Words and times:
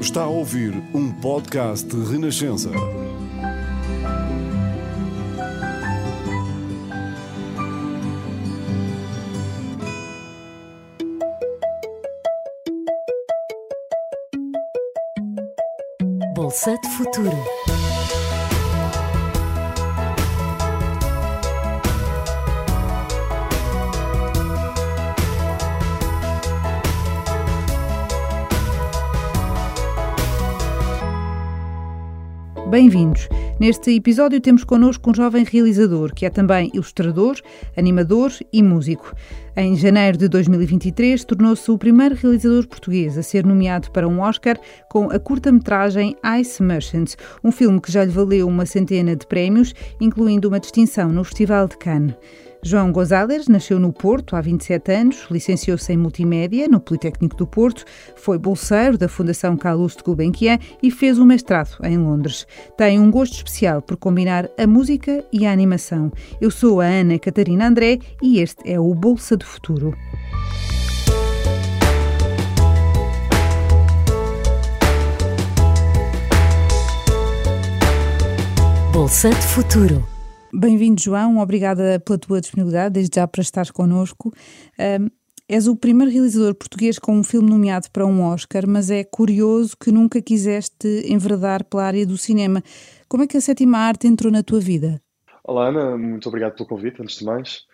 Está 0.00 0.22
a 0.22 0.28
ouvir 0.28 0.72
um 0.94 1.12
podcast 1.20 1.86
de 1.86 2.12
Renascença. 2.12 2.70
Bolsa 16.34 16.78
de 16.78 16.88
Futuro. 16.90 17.55
Bem-vindos. 32.68 33.28
Neste 33.60 33.94
episódio 33.94 34.40
temos 34.40 34.64
connosco 34.64 35.10
um 35.10 35.14
jovem 35.14 35.44
realizador 35.44 36.12
que 36.12 36.26
é 36.26 36.30
também 36.30 36.68
ilustrador, 36.74 37.36
animador 37.76 38.32
e 38.52 38.60
músico. 38.60 39.14
Em 39.56 39.76
janeiro 39.76 40.18
de 40.18 40.28
2023 40.28 41.24
tornou-se 41.24 41.70
o 41.70 41.78
primeiro 41.78 42.16
realizador 42.16 42.66
português 42.66 43.16
a 43.16 43.22
ser 43.22 43.46
nomeado 43.46 43.92
para 43.92 44.08
um 44.08 44.20
Oscar 44.20 44.58
com 44.90 45.08
a 45.10 45.18
curta-metragem 45.18 46.16
Ice 46.40 46.60
Merchants, 46.60 47.16
um 47.44 47.52
filme 47.52 47.80
que 47.80 47.92
já 47.92 48.04
lhe 48.04 48.10
valeu 48.10 48.48
uma 48.48 48.66
centena 48.66 49.14
de 49.14 49.26
prémios, 49.28 49.72
incluindo 50.00 50.48
uma 50.48 50.58
distinção 50.58 51.10
no 51.10 51.22
Festival 51.22 51.68
de 51.68 51.78
Cannes. 51.78 52.16
João 52.62 52.90
Gonzalez 52.90 53.46
nasceu 53.48 53.78
no 53.78 53.92
Porto 53.92 54.34
há 54.34 54.40
27 54.40 54.92
anos, 54.92 55.26
licenciou-se 55.30 55.92
em 55.92 55.96
Multimédia 55.96 56.68
no 56.68 56.80
Politécnico 56.80 57.36
do 57.36 57.46
Porto, 57.46 57.84
foi 58.16 58.38
bolseiro 58.38 58.98
da 58.98 59.08
Fundação 59.08 59.56
Calouste 59.56 60.02
Gulbenkian 60.02 60.58
e 60.82 60.90
fez 60.90 61.18
um 61.18 61.24
mestrado 61.24 61.76
em 61.84 61.96
Londres. 61.96 62.46
Tem 62.76 62.98
um 62.98 63.10
gosto 63.10 63.34
especial 63.34 63.80
por 63.80 63.96
combinar 63.96 64.48
a 64.58 64.66
música 64.66 65.24
e 65.32 65.46
a 65.46 65.52
animação. 65.52 66.10
Eu 66.40 66.50
sou 66.50 66.80
a 66.80 66.86
Ana 66.86 67.18
Catarina 67.18 67.68
André 67.68 67.98
e 68.22 68.40
este 68.40 68.70
é 68.70 68.80
o 68.80 68.92
Bolsa 68.94 69.36
do 69.36 69.44
Futuro. 69.44 69.96
Bolsa 78.92 79.28
de 79.28 79.46
Futuro. 79.46 80.15
Bem-vindo, 80.58 81.02
João. 81.02 81.36
Obrigada 81.36 82.00
pela 82.00 82.18
tua 82.18 82.40
disponibilidade, 82.40 82.94
desde 82.94 83.16
já 83.16 83.28
para 83.28 83.42
estar 83.42 83.70
connosco. 83.72 84.32
Um, 84.78 85.10
és 85.46 85.68
o 85.68 85.76
primeiro 85.76 86.10
realizador 86.10 86.54
português 86.54 86.98
com 86.98 87.14
um 87.14 87.22
filme 87.22 87.50
nomeado 87.50 87.90
para 87.90 88.06
um 88.06 88.22
Oscar, 88.22 88.66
mas 88.66 88.90
é 88.90 89.04
curioso 89.04 89.76
que 89.76 89.92
nunca 89.92 90.22
quiseste 90.22 91.04
enveredar 91.06 91.62
pela 91.62 91.84
área 91.84 92.06
do 92.06 92.16
cinema. 92.16 92.62
Como 93.06 93.22
é 93.22 93.26
que 93.26 93.36
a 93.36 93.40
sétima 93.42 93.76
arte 93.76 94.06
entrou 94.06 94.32
na 94.32 94.42
tua 94.42 94.58
vida? 94.58 94.98
Olá, 95.44 95.68
Ana. 95.68 95.98
Muito 95.98 96.26
obrigado 96.26 96.54
pelo 96.54 96.70
convite, 96.70 97.02
antes 97.02 97.18
de 97.18 97.26
mais. 97.26 97.66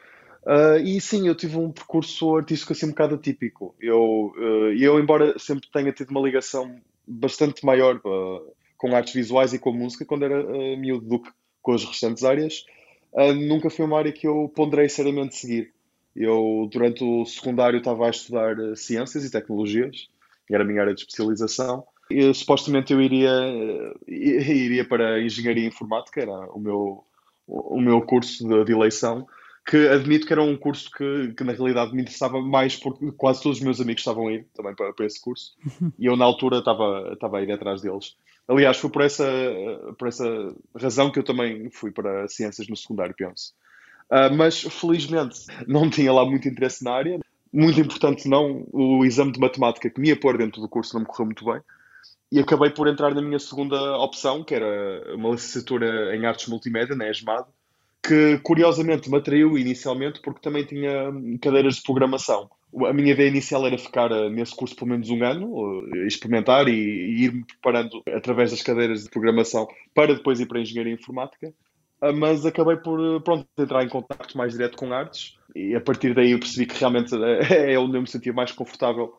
Uh, 0.44 0.82
e 0.84 1.00
sim, 1.00 1.28
eu 1.28 1.36
tive 1.36 1.56
um 1.58 1.70
percurso 1.70 2.34
artístico 2.34 2.72
assim 2.72 2.86
um 2.86 2.88
bocado 2.88 3.14
atípico. 3.14 3.76
Eu, 3.80 4.32
uh, 4.36 4.72
eu 4.76 4.98
embora 4.98 5.38
sempre 5.38 5.68
tenha 5.72 5.92
tido 5.92 6.10
uma 6.10 6.20
ligação 6.20 6.74
bastante 7.06 7.64
maior 7.64 7.98
uh, 7.98 8.52
com 8.76 8.92
artes 8.96 9.14
visuais 9.14 9.52
e 9.52 9.58
com 9.60 9.70
música, 9.72 10.04
quando 10.04 10.24
era 10.24 10.42
miúdo 10.76 11.06
do 11.06 11.20
que 11.20 11.30
com 11.62 11.72
as 11.72 11.84
restantes 11.84 12.24
áreas, 12.24 12.64
uh, 13.12 13.32
nunca 13.32 13.70
foi 13.70 13.84
uma 13.84 13.98
área 13.98 14.12
que 14.12 14.26
eu 14.26 14.50
ponderei 14.54 14.88
seriamente 14.88 15.36
seguir. 15.36 15.72
Eu, 16.14 16.68
durante 16.70 17.02
o 17.02 17.24
secundário, 17.24 17.78
estava 17.78 18.06
a 18.06 18.10
estudar 18.10 18.58
uh, 18.58 18.76
Ciências 18.76 19.24
e 19.24 19.30
Tecnologias, 19.30 20.08
era 20.50 20.64
a 20.64 20.66
minha 20.66 20.82
área 20.82 20.94
de 20.94 21.00
especialização, 21.00 21.84
e 22.10 22.34
supostamente 22.34 22.92
eu 22.92 23.00
iria, 23.00 23.32
uh, 23.32 23.98
iria 24.10 24.84
para 24.84 25.22
Engenharia 25.22 25.66
Informática, 25.66 26.20
era 26.20 26.46
o 26.52 26.58
meu, 26.58 27.04
o 27.46 27.80
meu 27.80 28.02
curso 28.02 28.46
de, 28.46 28.64
de 28.64 28.72
eleição, 28.72 29.26
que 29.64 29.88
admito 29.88 30.26
que 30.26 30.32
era 30.32 30.42
um 30.42 30.56
curso 30.56 30.90
que, 30.90 31.34
que, 31.36 31.44
na 31.44 31.52
realidade 31.52 31.94
me 31.94 32.02
interessava 32.02 32.40
mais 32.40 32.76
porque 32.76 33.12
quase 33.12 33.42
todos 33.42 33.58
os 33.58 33.64
meus 33.64 33.80
amigos 33.80 34.00
estavam 34.00 34.28
a 34.28 34.32
ir 34.32 34.46
também 34.54 34.74
para, 34.74 34.92
para 34.92 35.06
esse 35.06 35.20
curso 35.20 35.54
uhum. 35.64 35.92
e 35.98 36.06
eu 36.06 36.16
na 36.16 36.24
altura 36.24 36.58
estava, 36.58 37.10
estava 37.12 37.38
a 37.38 37.42
ir 37.42 37.52
atrás 37.52 37.80
deles. 37.80 38.16
Aliás, 38.48 38.76
foi 38.76 38.90
por 38.90 39.02
essa, 39.02 39.24
por 39.98 40.08
essa 40.08 40.54
razão 40.76 41.10
que 41.10 41.18
eu 41.18 41.22
também 41.22 41.70
fui 41.70 41.90
para 41.90 42.28
ciências 42.28 42.68
no 42.68 42.76
secundário, 42.76 43.14
penso. 43.16 43.54
Uh, 44.10 44.34
mas, 44.34 44.60
felizmente, 44.60 45.46
não 45.66 45.88
tinha 45.88 46.12
lá 46.12 46.24
muito 46.24 46.48
interesse 46.48 46.84
na 46.84 46.92
área. 46.92 47.20
Muito 47.52 47.80
importante, 47.80 48.28
não, 48.28 48.66
o 48.72 49.04
exame 49.04 49.32
de 49.32 49.40
matemática 49.40 49.88
que 49.88 50.00
me 50.00 50.08
ia 50.08 50.18
pôr 50.18 50.38
dentro 50.38 50.60
do 50.60 50.68
curso 50.68 50.94
não 50.94 51.02
me 51.02 51.06
correu 51.06 51.26
muito 51.26 51.44
bem. 51.44 51.60
E 52.30 52.40
acabei 52.40 52.70
por 52.70 52.88
entrar 52.88 53.14
na 53.14 53.20
minha 53.20 53.38
segunda 53.38 53.98
opção, 53.98 54.42
que 54.42 54.54
era 54.54 55.14
uma 55.14 55.30
licenciatura 55.30 56.16
em 56.16 56.24
Artes 56.24 56.48
Multimédia, 56.48 56.96
na 56.96 57.10
ESMAD, 57.10 57.46
que 58.02 58.38
curiosamente 58.38 59.10
me 59.10 59.18
atraiu 59.18 59.56
inicialmente 59.58 60.20
porque 60.20 60.40
também 60.40 60.64
tinha 60.64 61.12
cadeiras 61.40 61.76
de 61.76 61.82
programação 61.82 62.50
a 62.86 62.92
minha 62.92 63.12
ideia 63.12 63.28
inicial 63.28 63.66
era 63.66 63.76
ficar 63.76 64.10
eh, 64.10 64.30
nesse 64.30 64.54
curso 64.54 64.74
pelo 64.74 64.90
menos 64.90 65.10
um 65.10 65.22
ano, 65.22 65.86
eh, 65.94 66.06
experimentar 66.06 66.68
e, 66.68 66.72
e 66.72 67.24
ir-me 67.24 67.44
preparando 67.44 68.02
através 68.08 68.50
das 68.50 68.62
cadeiras 68.62 69.04
de 69.04 69.10
programação 69.10 69.68
para 69.94 70.14
depois 70.14 70.40
ir 70.40 70.46
para 70.46 70.58
a 70.58 70.62
engenharia 70.62 70.94
informática. 70.94 71.52
Ah, 72.00 72.12
mas 72.12 72.46
acabei 72.46 72.76
por 72.76 72.98
eh, 72.98 73.20
pronto, 73.20 73.46
entrar 73.58 73.84
em 73.84 73.88
contato 73.88 74.36
mais 74.36 74.52
direto 74.52 74.76
com 74.76 74.92
artes 74.92 75.36
e 75.54 75.74
a 75.74 75.80
partir 75.80 76.14
daí 76.14 76.32
eu 76.32 76.38
percebi 76.38 76.66
que 76.66 76.78
realmente 76.78 77.14
é 77.52 77.78
onde 77.78 77.96
eu 77.96 78.00
me 78.00 78.08
sentia 78.08 78.32
mais 78.32 78.52
confortável. 78.52 79.14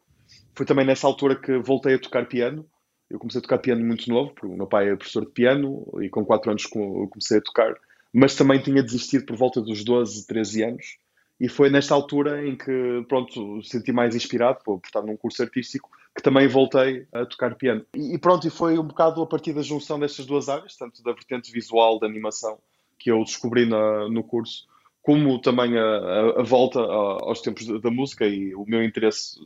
Foi 0.56 0.66
também 0.66 0.86
nessa 0.86 1.06
altura 1.06 1.36
que 1.36 1.58
voltei 1.60 1.96
a 1.96 2.00
tocar 2.00 2.28
piano. 2.28 2.66
Eu 3.10 3.20
comecei 3.20 3.40
a 3.40 3.42
tocar 3.42 3.60
piano 3.60 3.86
muito 3.86 4.10
novo, 4.10 4.32
porque 4.32 4.48
o 4.48 4.58
meu 4.58 4.66
pai 4.66 4.90
é 4.90 4.96
professor 4.96 5.26
de 5.26 5.32
piano 5.32 5.86
e 6.02 6.10
com 6.10 6.26
4 6.26 6.50
anos 6.50 6.66
comecei 6.66 7.38
a 7.38 7.42
tocar, 7.42 7.76
mas 8.12 8.36
também 8.36 8.60
tinha 8.60 8.82
desistido 8.82 9.26
por 9.26 9.36
volta 9.36 9.62
dos 9.62 9.84
12, 9.84 10.26
13 10.26 10.64
anos 10.64 10.98
e 11.44 11.50
foi 11.50 11.70
nesta 11.70 11.94
altura 11.94 12.48
em 12.48 12.56
que, 12.56 13.06
pronto, 13.10 13.62
senti 13.64 13.92
mais 13.92 14.16
inspirado 14.16 14.60
por, 14.64 14.80
por 14.80 14.88
estar 14.88 15.02
num 15.02 15.18
curso 15.18 15.44
artístico 15.44 15.90
que 16.16 16.24
também 16.24 16.48
voltei 16.48 17.06
a 17.12 17.26
tocar 17.26 17.56
piano. 17.56 17.86
E, 17.94 18.16
e 18.16 18.18
pronto, 18.18 18.48
e 18.48 18.50
foi 18.50 18.80
um 18.80 18.84
bocado 18.88 19.22
a 19.22 19.28
partir 19.28 19.52
da 19.52 19.62
junção 19.62 20.00
destas 20.00 20.26
duas 20.26 20.48
áreas, 20.48 20.78
tanto 20.78 21.04
da 21.04 21.12
vertente 21.12 21.52
visual 21.52 22.00
da 22.00 22.08
animação 22.08 22.58
que 22.98 23.12
eu 23.12 23.22
descobri 23.26 23.66
na, 23.66 24.08
no 24.08 24.24
curso, 24.24 24.66
como 25.02 25.38
também 25.38 25.78
a, 25.78 25.84
a, 25.84 26.40
a 26.40 26.44
volta 26.44 26.80
a, 26.80 27.26
aos 27.26 27.42
tempos 27.42 27.68
da, 27.82 27.92
música 27.92 28.26
e 28.26 28.56
o 28.56 28.64
meu 28.66 28.82
interesse 28.82 29.38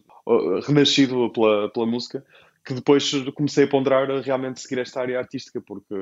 renascido 0.68 1.32
pela, 1.32 1.68
pela 1.70 1.88
música, 1.88 2.24
que 2.64 2.76
depois 2.76 3.12
comecei 3.34 3.64
a 3.64 3.68
ponderar 3.68 4.12
a 4.12 4.22
realmente 4.22 4.62
seguir 4.62 4.78
esta 4.82 5.02
área 5.02 5.18
artística, 5.18 5.60
porque 5.60 5.96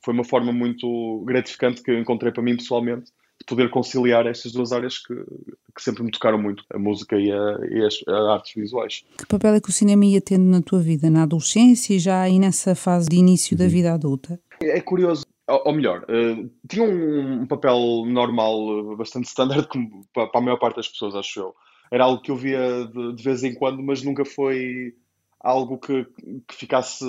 foi 0.00 0.14
uma 0.14 0.22
forma 0.22 0.52
muito 0.52 1.24
gratificante 1.26 1.82
que 1.82 1.92
encontrei 1.98 2.30
para 2.30 2.40
mim 2.40 2.56
pessoalmente 2.56 3.10
poder 3.46 3.70
conciliar 3.70 4.26
estas 4.26 4.52
duas 4.52 4.72
áreas 4.72 4.98
que, 4.98 5.14
que 5.14 5.82
sempre 5.82 6.02
me 6.02 6.10
tocaram 6.10 6.38
muito, 6.38 6.64
a 6.72 6.78
música 6.78 7.16
e, 7.16 7.30
a, 7.32 7.58
e 7.70 7.84
as, 7.84 8.00
a 8.06 8.34
artes 8.34 8.54
visuais. 8.54 9.04
Que 9.18 9.26
papel 9.26 9.54
é 9.54 9.60
que 9.60 9.68
o 9.68 9.72
cinema 9.72 10.04
ia 10.04 10.20
tendo 10.20 10.44
na 10.44 10.62
tua 10.62 10.80
vida, 10.80 11.10
na 11.10 11.22
adolescência 11.22 11.94
e 11.94 11.98
já 11.98 12.20
aí 12.20 12.38
nessa 12.38 12.74
fase 12.74 13.08
de 13.08 13.16
início 13.16 13.56
da 13.56 13.64
uhum. 13.64 13.70
vida 13.70 13.92
adulta? 13.92 14.40
É 14.62 14.80
curioso, 14.80 15.24
ou 15.48 15.72
melhor, 15.72 16.04
uh, 16.04 16.50
tinha 16.68 16.84
um, 16.84 17.46
papel 17.46 18.04
normal, 18.06 18.96
bastante 18.96 19.28
standard, 19.28 19.66
como 19.68 20.06
para 20.12 20.30
a 20.34 20.40
maior 20.40 20.58
parte 20.58 20.76
das 20.76 20.88
pessoas, 20.88 21.14
acho 21.14 21.40
eu. 21.40 21.54
Era 21.90 22.04
algo 22.04 22.22
que 22.22 22.30
eu 22.30 22.36
via 22.36 22.86
de, 22.86 23.14
de 23.14 23.22
vez 23.22 23.42
em 23.42 23.54
quando, 23.54 23.82
mas 23.82 24.02
nunca 24.02 24.24
foi 24.24 24.94
algo 25.40 25.78
que, 25.78 26.06
que 26.46 26.54
ficasse, 26.54 27.04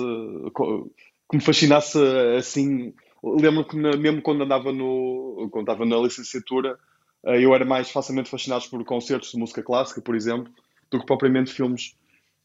que 1.30 1.36
me 1.36 1.42
fascinasse 1.42 1.98
assim 2.36 2.92
lembro 3.22 3.64
que 3.64 3.76
mesmo 3.76 4.20
quando 4.20 4.42
andava 4.42 4.72
no 4.72 5.48
quando 5.50 5.70
estava 5.70 5.86
na 5.86 5.96
licenciatura 5.96 6.78
eh, 7.24 7.44
eu 7.44 7.54
era 7.54 7.64
mais 7.64 7.90
facilmente 7.90 8.28
fascinado 8.28 8.64
por 8.68 8.84
concertos 8.84 9.30
de 9.30 9.38
música 9.38 9.62
clássica, 9.62 10.00
por 10.00 10.14
exemplo, 10.14 10.52
do 10.90 11.00
que 11.00 11.06
propriamente 11.06 11.52
filmes. 11.52 11.96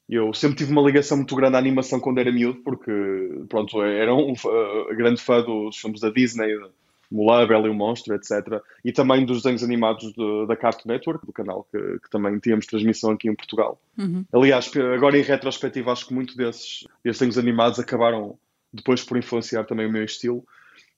Eu 0.09 0.33
sempre 0.33 0.57
tive 0.57 0.71
uma 0.71 0.81
ligação 0.81 1.18
muito 1.18 1.35
grande 1.35 1.56
à 1.56 1.59
animação 1.59 2.00
quando 2.00 2.19
era 2.19 2.31
miúdo, 2.31 2.62
porque 2.63 2.91
pronto, 3.50 3.81
era 3.81 4.13
um 4.13 4.31
uh, 4.31 4.95
grande 4.95 5.21
fã 5.21 5.41
dos 5.41 5.75
filmes 5.75 6.00
da 6.00 6.09
Disney, 6.09 6.57
Mulan, 7.12 7.45
Bela 7.45 7.68
e 7.68 7.69
o 7.69 7.73
Monstro, 7.73 8.15
etc. 8.15 8.62
E 8.85 8.94
também 8.94 9.25
dos 9.25 9.41
desenhos 9.41 9.63
animados 9.63 10.13
de, 10.13 10.47
da 10.47 10.56
Cartoon 10.56 10.89
Network, 10.94 11.25
do 11.25 11.33
canal 11.33 11.68
que, 11.69 11.77
que, 12.00 12.09
também 12.09 12.39
tínhamos 12.39 12.65
transmissão 12.65 13.12
aqui 13.12 13.27
em 13.27 13.35
Portugal. 13.35 13.81
Uhum. 13.97 14.23
Aliás, 14.31 14.71
agora 14.95 15.18
em 15.18 15.23
retrospectiva, 15.23 15.91
acho 15.91 16.07
que 16.07 16.13
muito 16.13 16.38
desses, 16.38 16.88
desses 17.03 17.19
desenhos 17.19 17.38
animados 17.38 17.77
acabaram 17.77 18.38
depois 18.71 19.03
por 19.03 19.18
influenciar 19.18 19.65
também 19.65 19.88
o 19.88 19.91
meu 19.91 20.06
estilo 20.06 20.45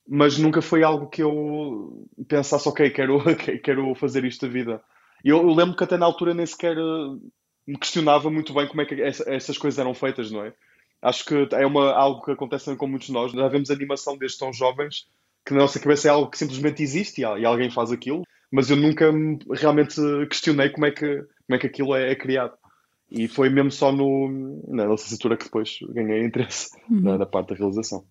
mas 0.08 0.38
nunca 0.38 0.60
foi 0.60 0.82
algo 0.82 1.08
que 1.08 1.22
eu 1.22 2.06
pensasse, 2.28 2.68
ok, 2.68 2.90
quero, 2.90 3.20
quero 3.62 3.94
fazer 3.94 4.24
isto 4.24 4.46
da 4.46 4.52
vida. 4.52 4.82
Eu, 5.24 5.38
eu 5.38 5.54
lembro 5.54 5.76
que 5.76 5.84
até 5.84 5.96
na 5.96 6.06
altura 6.06 6.34
nem 6.34 6.46
sequer 6.46 6.76
eh, 6.76 7.16
me 7.66 7.78
questionava 7.78 8.30
muito 8.30 8.52
bem 8.52 8.66
como 8.66 8.80
é 8.80 8.86
que 8.86 9.00
essa, 9.00 9.24
essas 9.30 9.58
coisas 9.58 9.78
eram 9.78 9.94
feitas, 9.94 10.30
não 10.30 10.44
é? 10.44 10.52
Acho 11.02 11.24
que 11.24 11.48
é 11.52 11.66
uma, 11.66 11.92
algo 11.92 12.22
que 12.22 12.30
acontece 12.30 12.74
com 12.76 12.86
muitos 12.86 13.06
de 13.06 13.12
nós. 13.12 13.32
Já 13.32 13.48
vemos 13.48 13.70
animação 13.70 14.16
desde 14.16 14.38
tão 14.38 14.52
jovens 14.52 15.06
que 15.46 15.54
na 15.54 15.60
nossa 15.60 15.80
cabeça 15.80 16.08
é 16.08 16.10
algo 16.10 16.30
que 16.30 16.38
simplesmente 16.38 16.82
existe 16.82 17.22
e, 17.22 17.24
e 17.24 17.44
alguém 17.44 17.70
faz 17.70 17.90
aquilo, 17.90 18.22
mas 18.52 18.70
eu 18.70 18.76
nunca 18.76 19.10
realmente 19.52 19.96
questionei 20.28 20.68
como 20.70 20.86
é 20.86 20.90
que, 20.90 21.06
como 21.06 21.56
é 21.56 21.58
que 21.58 21.66
aquilo 21.66 21.94
é, 21.94 22.12
é 22.12 22.14
criado. 22.14 22.52
E 23.10 23.26
foi 23.26 23.48
mesmo 23.48 23.72
só 23.72 23.90
no, 23.90 24.62
na 24.68 24.86
licenciatura 24.86 25.36
que 25.36 25.44
depois 25.44 25.78
ganhei 25.88 26.24
interesse 26.24 26.70
uhum. 26.88 27.00
na, 27.00 27.18
na, 27.18 27.26
parte 27.26 27.48
da 27.48 27.56
realização. 27.56 28.04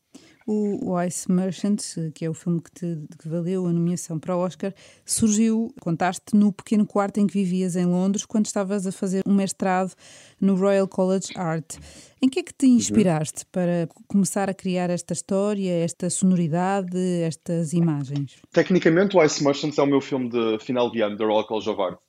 O, 0.52 0.94
o 0.94 1.04
Ice 1.04 1.32
Merchant, 1.32 1.78
que 2.16 2.26
é 2.26 2.30
o 2.30 2.34
filme 2.34 2.60
que 2.60 2.72
te 2.72 2.98
que 3.20 3.30
valeu 3.30 3.68
a 3.68 3.72
nomeação 3.72 4.18
para 4.18 4.36
o 4.36 4.40
Oscar, 4.40 4.74
surgiu, 5.06 5.72
contaste, 5.80 6.36
no 6.36 6.52
pequeno 6.52 6.88
quarto 6.88 7.20
em 7.20 7.28
que 7.28 7.34
vivias 7.36 7.76
em 7.76 7.86
Londres, 7.86 8.26
quando 8.26 8.48
estavas 8.48 8.88
a 8.88 8.92
fazer 8.92 9.22
um 9.28 9.36
mestrado 9.36 9.94
no 10.42 10.56
Royal 10.56 10.88
College 10.88 11.28
Art. 11.36 11.76
Em 12.20 12.28
que 12.28 12.40
é 12.40 12.44
que 12.44 12.52
te 12.52 12.66
uhum. 12.66 12.78
inspiraste 12.78 13.46
para 13.52 13.88
começar 14.08 14.50
a 14.50 14.54
criar 14.56 14.90
esta 14.90 15.14
história, 15.14 15.72
esta 15.84 16.10
sonoridade, 16.10 16.98
estas 17.22 17.72
imagens? 17.72 18.38
Tecnicamente, 18.52 19.16
o 19.16 19.24
Ice 19.24 19.44
Merchant 19.44 19.78
é 19.78 19.84
o 19.84 19.86
meu 19.86 20.02
filme 20.02 20.30
de 20.30 20.58
final 20.66 20.90
de 20.90 21.00
ano 21.02 21.16
da 21.16 21.26
Royal 21.26 21.46
College 21.46 21.70
of 21.70 21.80
Art. 21.80 22.00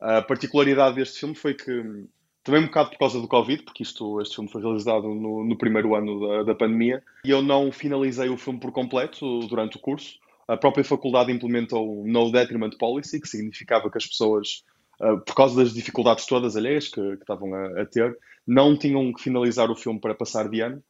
A 0.00 0.20
particularidade 0.20 0.96
deste 0.96 1.20
filme 1.20 1.36
foi 1.36 1.54
que 1.54 2.04
também 2.44 2.60
um 2.60 2.66
bocado 2.66 2.90
por 2.90 2.98
causa 2.98 3.18
do 3.18 3.26
Covid, 3.26 3.62
porque 3.62 3.82
isto, 3.82 4.20
este 4.20 4.34
filme 4.34 4.50
foi 4.50 4.60
realizado 4.60 5.08
no, 5.08 5.42
no 5.42 5.56
primeiro 5.56 5.94
ano 5.94 6.20
da, 6.20 6.42
da, 6.42 6.54
pandemia, 6.54 7.02
e 7.24 7.30
eu 7.30 7.40
não 7.40 7.72
finalizei 7.72 8.28
o 8.28 8.36
filme 8.36 8.60
por 8.60 8.70
completo 8.70 9.40
durante 9.48 9.78
o 9.78 9.80
curso. 9.80 10.18
A 10.46 10.54
própria 10.54 10.84
faculdade 10.84 11.32
implementou 11.32 12.04
No 12.06 12.30
Detriment 12.30 12.76
Policy, 12.78 13.18
que 13.18 13.26
significava 13.26 13.90
que 13.90 13.96
as 13.96 14.06
pessoas, 14.06 14.62
uh, 15.00 15.18
por 15.24 15.34
causa 15.34 15.56
das 15.56 15.72
dificuldades 15.72 16.26
todas 16.26 16.54
alheias 16.54 16.88
que, 16.88 17.00
que 17.00 17.22
estavam 17.22 17.54
a, 17.54 17.80
a, 17.80 17.86
ter, 17.86 18.14
não 18.46 18.76
tinham 18.76 19.10
que 19.14 19.22
finalizar 19.22 19.70
o 19.70 19.74
filme 19.74 19.98
para 19.98 20.14
passar 20.14 20.46
de 20.50 20.60
ano. 20.60 20.84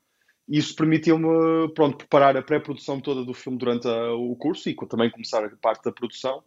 Isso 0.48 0.74
permitiu-me, 0.74 1.72
pronto, 1.72 1.98
preparar 1.98 2.36
a 2.36 2.42
pré-produção 2.42 3.00
toda 3.00 3.24
do 3.24 3.32
filme 3.32 3.56
durante 3.56 3.86
a, 3.86 4.12
o 4.12 4.34
curso 4.34 4.68
e 4.68 4.74
também 4.88 5.08
começar 5.08 5.44
a 5.44 5.56
parte 5.56 5.84
da 5.84 5.92
produção 5.92 6.42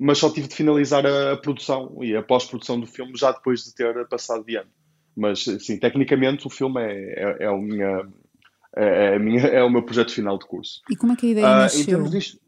mas 0.00 0.16
só 0.16 0.32
tive 0.32 0.48
de 0.48 0.54
finalizar 0.54 1.04
a, 1.06 1.36
produção 1.36 1.98
e 2.02 2.16
a 2.16 2.22
pós-produção 2.22 2.80
do 2.80 2.86
filme 2.86 3.12
já 3.16 3.32
depois 3.32 3.64
de 3.64 3.74
ter 3.74 4.08
passado 4.08 4.42
de 4.42 4.56
ano. 4.56 4.70
Mas, 5.14 5.44
sim, 5.44 5.78
tecnicamente 5.78 6.46
o 6.46 6.50
filme 6.50 6.80
é, 6.80 7.12
é, 7.22 7.36
é, 7.44 7.50
o, 7.50 7.60
minha, 7.60 8.08
é, 8.74 9.14
é, 9.14 9.18
minha, 9.18 9.42
é, 9.42 9.62
o 9.62 9.68
meu 9.68 9.82
projeto 9.82 10.12
final 10.12 10.38
de 10.38 10.46
curso. 10.46 10.80
E 10.90 10.96
como 10.96 11.12
é 11.12 11.16
que 11.16 11.26
a 11.26 11.28
ideia 11.28 11.46
uh, 11.46 11.50
nasceu? 11.50 11.84
Termos 11.84 12.10
de, 12.10 12.40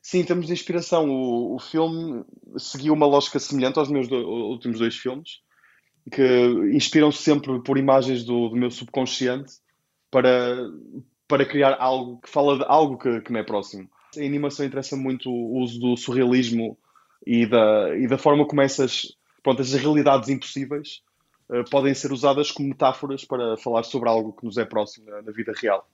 sim, 0.00 0.20
em 0.20 0.24
termos 0.24 0.46
de 0.46 0.52
inspiração, 0.52 1.10
o, 1.10 1.56
o 1.56 1.58
filme 1.58 2.24
seguiu 2.56 2.94
uma 2.94 3.06
lógica 3.06 3.40
semelhante 3.40 3.80
aos 3.80 3.90
meus 3.90 4.06
do, 4.06 4.16
últimos 4.16 4.78
dois 4.78 4.94
filmes, 4.94 5.40
que 6.12 6.46
inspiram-se 6.72 7.22
sempre 7.22 7.60
por 7.60 7.76
imagens 7.76 8.22
do, 8.22 8.50
do, 8.50 8.56
meu 8.56 8.70
subconsciente 8.70 9.54
para, 10.12 10.56
para 11.26 11.44
criar 11.44 11.76
algo 11.80 12.20
que 12.20 12.30
fala 12.30 12.56
de 12.56 12.64
algo 12.68 12.96
que, 12.96 13.20
que 13.22 13.32
me 13.32 13.40
é 13.40 13.42
próximo. 13.42 13.90
A 14.16 14.20
animação 14.20 14.64
interessa 14.64 14.96
muito 14.96 15.30
o 15.30 15.58
uso 15.58 15.78
do 15.78 15.96
surrealismo 15.96 16.78
e 17.26 17.46
da, 17.46 17.96
e 17.96 18.06
da 18.06 18.16
forma 18.16 18.46
como 18.46 18.62
essas, 18.62 19.16
pronto, 19.42 19.60
essas 19.60 19.80
realidades 19.80 20.28
impossíveis 20.28 21.02
uh, 21.50 21.68
podem 21.70 21.94
ser 21.94 22.12
usadas 22.12 22.50
como 22.50 22.68
metáforas 22.68 23.24
para 23.24 23.56
falar 23.56 23.82
sobre 23.82 24.08
algo 24.08 24.32
que 24.32 24.44
nos 24.44 24.56
é 24.56 24.64
próximo 24.64 25.10
na, 25.10 25.22
na, 25.22 25.32
vida 25.32 25.52
real. 25.60 25.88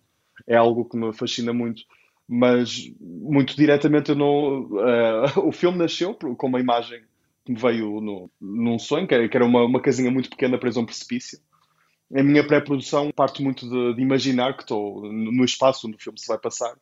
É 0.46 0.56
algo 0.56 0.84
que 0.84 0.96
me 0.96 1.12
fascina 1.12 1.52
muito. 1.52 1.82
Mas, 2.26 2.90
muito 3.00 3.54
diretamente, 3.56 4.10
eu 4.10 4.16
não, 4.16 4.62
uh, 4.62 5.40
o 5.46 5.52
filme 5.52 5.78
nasceu 5.78 6.14
com 6.14 6.46
uma 6.46 6.60
imagem 6.60 7.02
que 7.44 7.52
me 7.52 7.58
veio 7.58 8.00
no, 8.00 8.30
num 8.40 8.78
sonho, 8.78 9.06
que 9.06 9.14
era, 9.14 9.44
uma, 9.44 9.64
uma 9.64 9.80
casinha 9.80 10.10
muito 10.10 10.30
pequena 10.30 10.58
presa 10.58 10.80
a 10.80 10.82
um 10.82 10.86
precipício. 10.86 11.38
A 12.14 12.22
minha 12.22 12.46
pré-produção 12.46 13.10
parte 13.10 13.42
muito 13.42 13.68
de, 13.68 13.96
de 13.96 14.02
imaginar 14.02 14.54
que 14.56 14.62
estou 14.62 15.02
no 15.02 15.44
espaço 15.44 15.86
onde 15.86 15.96
o 15.96 16.00
filme 16.00 16.18
se 16.18 16.28
vai 16.28 16.38
passar 16.38 16.74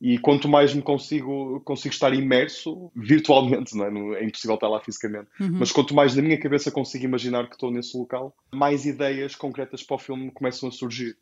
e 0.00 0.18
quanto 0.18 0.48
mais 0.48 0.74
me 0.74 0.82
consigo, 0.82 1.60
consigo 1.64 1.94
estar 1.94 2.12
imerso 2.12 2.90
virtualmente, 2.94 3.74
não 3.74 4.14
é? 4.14 4.20
é 4.20 4.24
impossível 4.24 4.54
estar 4.54 4.68
lá 4.68 4.80
fisicamente, 4.80 5.28
uhum. 5.40 5.58
mas 5.58 5.72
quanto 5.72 5.94
mais 5.94 6.14
na 6.14 6.22
minha 6.22 6.38
cabeça 6.38 6.70
consigo 6.70 7.04
imaginar 7.04 7.48
que 7.48 7.54
estou 7.54 7.70
nesse 7.70 7.96
local, 7.96 8.34
mais 8.52 8.84
ideias 8.84 9.34
concretas 9.34 9.82
para 9.82 9.96
o 9.96 9.98
filme 9.98 10.30
começam 10.30 10.68
a 10.68 10.72
surgir. 10.72 11.16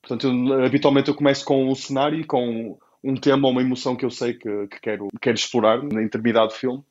Portanto, 0.00 0.28
eu, 0.28 0.64
habitualmente 0.64 1.08
eu 1.08 1.14
começo 1.14 1.44
com 1.44 1.68
um 1.68 1.74
cenário, 1.74 2.24
com 2.26 2.78
um 3.02 3.14
tema 3.16 3.48
ou 3.48 3.52
uma 3.52 3.62
emoção 3.62 3.96
que 3.96 4.04
eu 4.04 4.10
sei 4.10 4.34
que, 4.34 4.68
que 4.68 4.80
quero, 4.80 5.08
quero 5.20 5.36
explorar 5.36 5.82
na 5.82 6.02
intermediária 6.02 6.48
do 6.48 6.54
filme, 6.54 6.84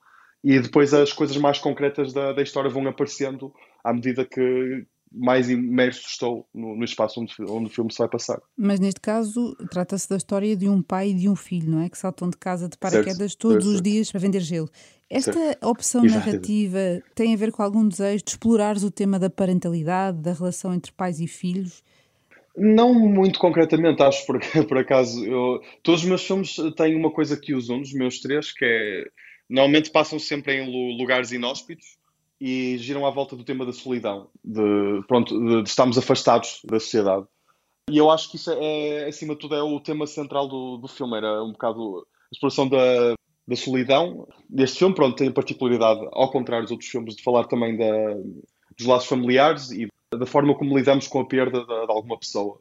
e 0.43 0.59
depois 0.59 0.93
as 0.93 1.13
coisas 1.13 1.37
mais 1.37 1.59
concretas 1.59 2.11
da, 2.11 2.33
da 2.33 2.41
história 2.41 2.69
vão 2.69 2.85
aparecendo 2.87 3.53
à 3.83 3.93
medida 3.93 4.25
que, 4.25 4.85
mais 5.11 5.49
imerso 5.49 6.07
estou 6.07 6.47
no, 6.53 6.75
no 6.75 6.85
espaço 6.85 7.19
onde, 7.19 7.33
onde, 7.41 7.65
o 7.67 7.69
filme 7.69 7.91
se 7.91 7.99
vai 7.99 8.07
passar. 8.07 8.41
Mas 8.57 8.79
neste 8.79 9.01
caso, 9.01 9.55
trata-se 9.69 10.09
da 10.09 10.15
história 10.15 10.55
de 10.55 10.69
um 10.69 10.81
pai 10.81 11.09
e 11.09 11.13
de 11.13 11.27
um 11.27 11.35
filho, 11.35 11.69
não 11.69 11.81
é? 11.81 11.89
Que 11.89 11.97
saltam 11.97 12.29
de 12.29 12.37
casa 12.37 12.69
de 12.69 12.77
paraquedas 12.77 13.35
todos 13.35 13.65
certo, 13.65 13.75
os 13.75 13.81
dias 13.81 14.11
para 14.11 14.21
vender 14.21 14.39
gelo. 14.39 14.69
Esta 15.09 15.33
certo. 15.33 15.67
opção 15.67 16.03
narrativa 16.03 17.01
tem 17.13 17.33
a 17.33 17.37
ver 17.37 17.51
com 17.51 17.61
algum 17.61 17.85
desejo 17.85 18.23
de 18.23 18.31
explorares 18.31 18.83
o 18.83 18.89
tema 18.89 19.19
da 19.19 19.29
parentalidade, 19.29 20.19
da 20.19 20.31
relação 20.31 20.73
entre 20.73 20.91
pais 20.93 21.19
e 21.19 21.27
filhos? 21.27 21.83
Não 22.55 22.93
muito 22.93 23.37
concretamente, 23.37 24.01
acho 24.01 24.25
por, 24.25 24.39
por 24.67 24.77
acaso. 24.77 25.23
Eu, 25.25 25.61
todos 25.83 26.01
os 26.01 26.07
meus 26.07 26.25
filmes 26.25 26.55
têm 26.77 26.95
uma 26.95 27.11
coisa 27.11 27.35
que 27.35 27.53
usam, 27.53 27.81
os 27.81 27.93
meus 27.93 28.19
três, 28.19 28.53
que 28.53 28.63
é. 28.63 29.05
Normalmente 29.49 29.91
passam 29.91 30.17
sempre 30.17 30.53
em 30.53 30.97
lugares 30.97 31.33
inóspitos 31.33 31.99
e 32.41 32.75
giram 32.79 33.05
à 33.05 33.11
volta 33.11 33.35
do 33.35 33.43
tema 33.43 33.63
da 33.63 33.71
solidão, 33.71 34.27
de, 34.43 35.03
pronto, 35.07 35.39
de, 35.39 35.61
de 35.61 35.69
estarmos 35.69 35.95
afastados 35.95 36.59
da 36.65 36.79
sociedade. 36.79 37.27
E 37.87 37.97
eu 37.97 38.09
acho 38.09 38.31
que 38.31 38.37
isso 38.37 38.51
é, 38.51 39.07
acima 39.07 39.35
de 39.35 39.41
tudo, 39.41 39.53
é 39.53 39.61
o 39.61 39.79
tema 39.79 40.07
central 40.07 40.47
do, 40.47 40.77
do 40.77 40.87
filme, 40.87 41.17
era 41.17 41.43
um 41.43 41.51
bocado 41.51 41.99
a 41.99 42.33
exploração 42.33 42.67
da, 42.67 43.13
da 43.47 43.55
solidão. 43.55 44.27
Este 44.57 44.79
filme, 44.79 44.95
pronto, 44.95 45.15
tem 45.15 45.27
a 45.27 45.31
particularidade, 45.33 46.01
ao 46.11 46.31
contrário 46.31 46.65
dos 46.65 46.71
outros 46.71 46.89
filmes, 46.89 47.15
de 47.15 47.21
falar 47.21 47.43
também 47.43 47.77
da, 47.77 48.15
dos 48.75 48.87
laços 48.87 49.07
familiares 49.07 49.69
e 49.69 49.87
da 50.11 50.25
forma 50.25 50.55
como 50.55 50.75
lidamos 50.75 51.07
com 51.07 51.19
a 51.19 51.25
perda 51.25 51.59
de, 51.59 51.65
de 51.65 51.91
alguma 51.91 52.17
pessoa. 52.17 52.59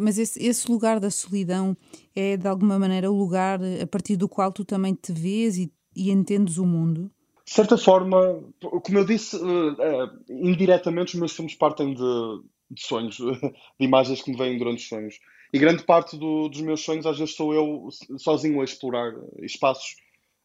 Mas 0.00 0.16
esse, 0.16 0.40
esse, 0.40 0.70
lugar 0.70 1.00
da 1.00 1.10
solidão 1.10 1.76
é, 2.14 2.36
de 2.36 2.46
alguma 2.46 2.78
maneira, 2.78 3.10
o 3.10 3.18
lugar 3.18 3.58
a 3.82 3.86
partir 3.86 4.16
do 4.16 4.28
qual 4.28 4.52
tu 4.52 4.64
também 4.64 4.94
te 4.94 5.12
vês 5.12 5.58
e, 5.58 5.72
e 5.94 6.10
entendes 6.10 6.56
o 6.56 6.64
mundo? 6.64 7.10
De 7.52 7.56
certa 7.56 7.76
forma, 7.76 8.42
como 8.62 8.98
eu 8.98 9.04
disse, 9.04 9.36
uh, 9.36 9.72
uh, 9.72 10.10
indiretamente 10.30 11.12
os 11.12 11.20
meus 11.20 11.32
filmes 11.36 11.54
partem 11.54 11.92
de, 11.92 12.42
de, 12.70 12.82
sonhos, 12.82 13.18
de 13.78 13.84
imagens 13.84 14.22
que 14.22 14.30
me 14.30 14.38
vêm 14.38 14.56
durante 14.56 14.78
os 14.78 14.88
sonhos. 14.88 15.18
E 15.52 15.58
grande 15.58 15.84
parte 15.84 16.16
do, 16.16 16.48
dos 16.48 16.62
meus 16.62 16.80
sonhos, 16.80 17.04
às 17.04 17.18
vezes, 17.18 17.34
sou 17.34 17.52
eu 17.52 17.90
sozinho 18.16 18.58
a 18.62 18.64
explorar 18.64 19.12
espaços. 19.42 19.96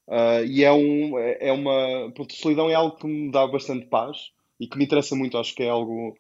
Uh, 0.06 0.44
e 0.46 0.66
é, 0.66 0.74
um, 0.74 1.18
é 1.18 1.50
uma. 1.50 2.12
Pronto, 2.14 2.36
solidão 2.36 2.70
é 2.70 2.74
algo 2.74 2.98
que 2.98 3.08
me 3.08 3.32
dá 3.32 3.48
bastante 3.48 3.86
paz 3.86 4.18
e 4.60 4.68
que 4.68 4.78
me 4.78 4.84
interessa 4.84 5.16
muito. 5.16 5.38
Acho 5.38 5.56
que 5.56 5.64
é 5.64 5.70
algo. 5.70 6.14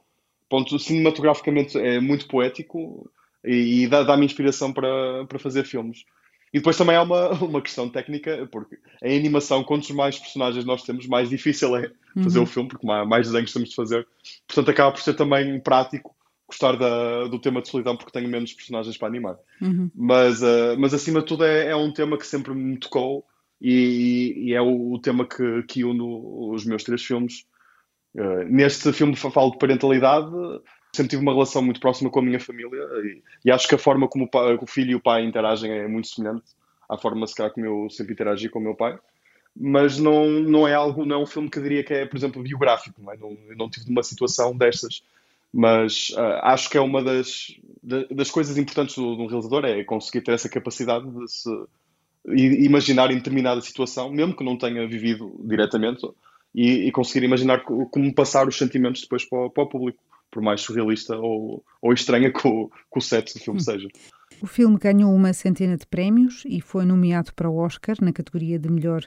Ponto, 0.47 0.79
cinematograficamente 0.79 1.77
é 1.77 1.99
muito 1.99 2.29
poético 2.29 3.11
e, 3.43 3.83
e 3.83 3.87
dá-me 3.87 4.05
dá 4.05 4.17
inspiração 4.23 4.71
para, 4.71 5.25
para 5.25 5.37
fazer 5.37 5.65
filmes. 5.65 6.05
E 6.53 6.59
depois 6.59 6.77
também 6.77 6.95
há 6.95 7.03
uma, 7.03 7.29
uma 7.43 7.61
questão 7.61 7.89
técnica, 7.89 8.47
porque 8.51 8.77
em 9.03 9.17
animação, 9.17 9.63
quantos 9.63 9.91
mais 9.91 10.17
personagens 10.17 10.65
nós 10.65 10.83
temos, 10.83 11.07
mais 11.07 11.29
difícil 11.29 11.75
é 11.75 11.91
fazer 12.23 12.39
uhum. 12.39 12.43
o 12.43 12.47
filme, 12.47 12.69
porque 12.69 12.85
mais 12.85 13.27
desenhos 13.27 13.53
temos 13.53 13.69
de 13.69 13.75
fazer. 13.75 14.07
Portanto, 14.47 14.71
acaba 14.71 14.91
por 14.91 15.01
ser 15.01 15.13
também 15.13 15.59
prático 15.59 16.15
gostar 16.47 16.77
da, 16.77 17.27
do 17.27 17.39
tema 17.39 17.61
de 17.61 17.67
solidão, 17.67 17.97
porque 17.97 18.11
tenho 18.11 18.29
menos 18.29 18.53
personagens 18.53 18.97
para 18.97 19.07
animar. 19.07 19.35
Uhum. 19.61 19.91
Mas, 19.93 20.41
uh, 20.41 20.77
mas 20.77 20.93
acima 20.93 21.19
de 21.19 21.25
tudo, 21.25 21.43
é, 21.43 21.67
é, 21.67 21.75
um 21.75 21.91
tema 21.91 22.17
que 22.17 22.25
sempre 22.25 22.53
me 22.53 22.77
tocou 22.77 23.25
e, 23.59 24.33
e 24.37 24.53
é 24.53 24.61
o, 24.61 24.93
o, 24.93 24.99
tema 24.99 25.25
que, 25.25 25.63
que 25.63 25.83
une 25.83 26.01
os 26.01 26.65
meus 26.65 26.83
três 26.83 27.03
filmes. 27.03 27.45
Uh, 28.15 28.45
neste 28.49 28.91
filme 28.93 29.15
falo 29.15 29.51
de 29.51 29.57
parentalidade, 29.57 30.31
sempre 30.97 31.11
tive 31.11 31.21
uma 31.21 31.33
relação 31.33 31.61
muito 31.61 31.79
próxima 31.79 32.09
com 32.09 32.19
a 32.19 32.23
minha 32.23 32.39
família 32.39 32.79
e, 33.03 33.21
e 33.45 33.51
acho 33.51 33.67
que 33.67 33.75
a 33.75 33.77
forma 33.77 34.07
como 34.07 34.25
o, 34.25 34.27
pai, 34.27 34.55
o, 34.55 34.67
filho 34.67 34.91
e 34.91 34.95
o 34.95 34.99
pai 34.99 35.23
interagem 35.23 35.71
é 35.71 35.87
muito 35.87 36.07
semelhante 36.07 36.45
à 36.89 36.97
forma, 36.97 37.25
se 37.27 37.35
calhar, 37.35 37.53
como 37.53 37.65
eu 37.65 37.89
sempre 37.89 38.13
interagi 38.13 38.49
com 38.49 38.59
o 38.59 38.61
meu 38.61 38.75
pai. 38.75 38.97
Mas 39.59 39.97
não, 39.97 40.27
não 40.27 40.67
é 40.67 40.73
algo, 40.73 41.05
não 41.05 41.15
é 41.15 41.19
um 41.19 41.25
filme 41.25 41.49
que 41.49 41.57
eu 41.57 41.63
diria 41.63 41.83
que 41.83 41.93
é, 41.93 42.05
por 42.05 42.15
exemplo, 42.15 42.43
biográfico. 42.43 43.01
Não, 43.01 43.11
é? 43.11 43.17
não, 43.17 43.37
não 43.57 43.69
tive 43.69 43.89
uma 43.89 44.03
situação 44.03 44.55
destas. 44.55 45.03
Mas 45.51 46.09
uh, 46.09 46.39
acho 46.43 46.69
que 46.69 46.77
é 46.77 46.81
uma 46.81 47.01
das, 47.01 47.55
das 48.11 48.29
coisas 48.29 48.57
importantes 48.57 48.95
do, 48.95 49.15
do 49.15 49.25
realizador 49.25 49.65
é 49.65 49.83
conseguir 49.83 50.21
ter 50.21 50.33
essa 50.33 50.49
capacidade 50.49 51.09
de 51.09 51.27
se 51.31 51.49
imaginar 52.27 53.09
em 53.09 53.15
determinada 53.15 53.61
situação, 53.61 54.11
mesmo 54.11 54.35
que 54.35 54.43
não 54.43 54.57
tenha 54.57 54.85
vivido 54.87 55.33
diretamente, 55.39 56.05
e, 56.53 56.87
e 56.87 56.91
conseguir 56.91 57.25
imaginar 57.25 57.61
como 57.61 58.13
passar 58.13 58.47
os 58.47 58.57
sentimentos 58.57 59.01
depois 59.01 59.23
para, 59.25 59.49
para 59.49 59.63
o 59.63 59.67
público 59.67 59.99
por 60.31 60.41
mais 60.41 60.61
surrealista 60.61 61.17
ou, 61.17 61.63
ou 61.81 61.93
estranha 61.93 62.31
que 62.31 62.47
o, 62.47 62.69
que 62.69 62.97
o 62.97 63.01
set 63.01 63.33
do 63.33 63.39
filme 63.39 63.59
hum. 63.59 63.63
seja. 63.63 63.87
O 64.41 64.47
filme 64.47 64.77
ganhou 64.77 65.13
uma 65.13 65.33
centena 65.33 65.75
de 65.77 65.85
prémios 65.85 66.43
e 66.45 66.61
foi 66.61 66.85
nomeado 66.85 67.33
para 67.33 67.49
o 67.49 67.57
Oscar 67.57 67.95
na 68.01 68.13
categoria 68.13 68.59
de 68.59 68.69
melhor 68.69 69.03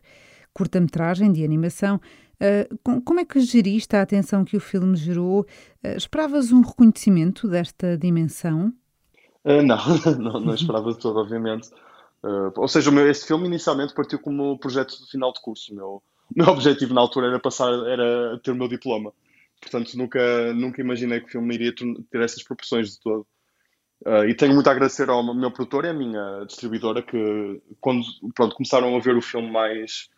curta-metragem 0.52 1.32
de 1.32 1.44
animação. 1.44 2.00
Uh, 2.40 3.02
como 3.04 3.20
é 3.20 3.24
que 3.24 3.38
geriste 3.40 3.94
a 3.94 4.02
atenção 4.02 4.44
que 4.44 4.56
o 4.56 4.60
filme 4.60 4.96
gerou? 4.96 5.46
Uh, 5.84 5.96
esperavas 5.96 6.50
um 6.52 6.62
reconhecimento 6.62 7.46
desta 7.46 7.96
dimensão? 7.96 8.72
Uh, 9.44 9.62
não, 9.62 9.78
não, 10.18 10.40
não, 10.40 10.54
esperava 10.54 10.92
de 10.92 10.98
todo, 10.98 11.18
obviamente. 11.18 11.68
ou 12.56 12.66
seja, 12.66 12.90
meu, 12.90 13.08
esse 13.08 13.26
filme 13.26 13.46
inicialmente 13.46 13.94
partiu 13.94 14.18
como 14.18 14.58
projeto 14.58 14.98
de 14.98 15.10
final 15.10 15.32
de 15.32 15.40
curso. 15.42 15.72
O 15.72 15.76
meu, 15.76 16.02
meu 16.34 16.46
objetivo 16.48 16.94
na 16.94 17.00
altura 17.02 17.28
era 17.28 17.38
passar, 17.38 17.72
era 17.86 18.40
ter 18.42 18.50
o 18.50 18.56
meu 18.56 18.68
diploma. 18.68 19.12
Portanto 19.60 19.94
nunca, 19.96 20.52
nunca 20.54 20.80
imaginei 20.80 21.20
que 21.20 21.26
o 21.26 21.30
filme 21.30 21.54
iria 21.54 21.74
ter 22.10 22.20
essas 22.20 22.42
proporções 22.42 22.92
de 22.92 23.00
todo. 23.00 23.26
Uh, 24.06 24.24
e 24.24 24.34
tenho 24.34 24.54
muito 24.54 24.66
a 24.66 24.72
agradecer 24.72 25.10
ao 25.10 25.22
meu 25.34 25.50
produtor 25.50 25.84
e 25.84 25.88
à 25.88 25.92
minha 25.92 26.44
distribuidora 26.46 27.02
que, 27.02 27.62
quando 27.80 28.02
pronto, 28.34 28.56
começaram 28.56 28.96
a 28.96 28.98
ver 28.98 29.14
o 29.14 29.22
filme 29.22 29.50
mais 29.50 30.08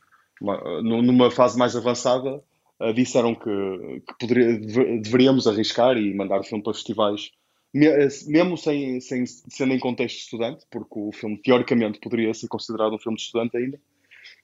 numa 0.82 1.30
fase 1.30 1.58
mais 1.58 1.76
avançada, 1.76 2.42
uh, 2.80 2.94
disseram 2.94 3.34
que, 3.34 4.02
que 4.06 4.18
poderia, 4.18 4.58
deveríamos 5.00 5.46
arriscar 5.46 5.96
e 5.96 6.14
mandar 6.14 6.40
o 6.40 6.44
filme 6.44 6.62
para 6.62 6.75
festivais, 6.75 7.30
mesmo 7.72 8.56
sem, 8.56 9.00
sem 9.00 9.25
sendo 9.26 9.72
em 9.72 9.78
contexto 9.78 10.16
de 10.16 10.22
estudante, 10.22 10.64
porque 10.70 10.99
o 10.99 11.12
filme 11.12 11.38
teoricamente 11.38 11.99
poderia 12.00 12.34
ser 12.34 12.49
considerado 12.49 12.94
um 12.94 12.99
filme 12.99 13.16
de 13.16 13.22
estudante 13.22 13.56
ainda, 13.56 13.80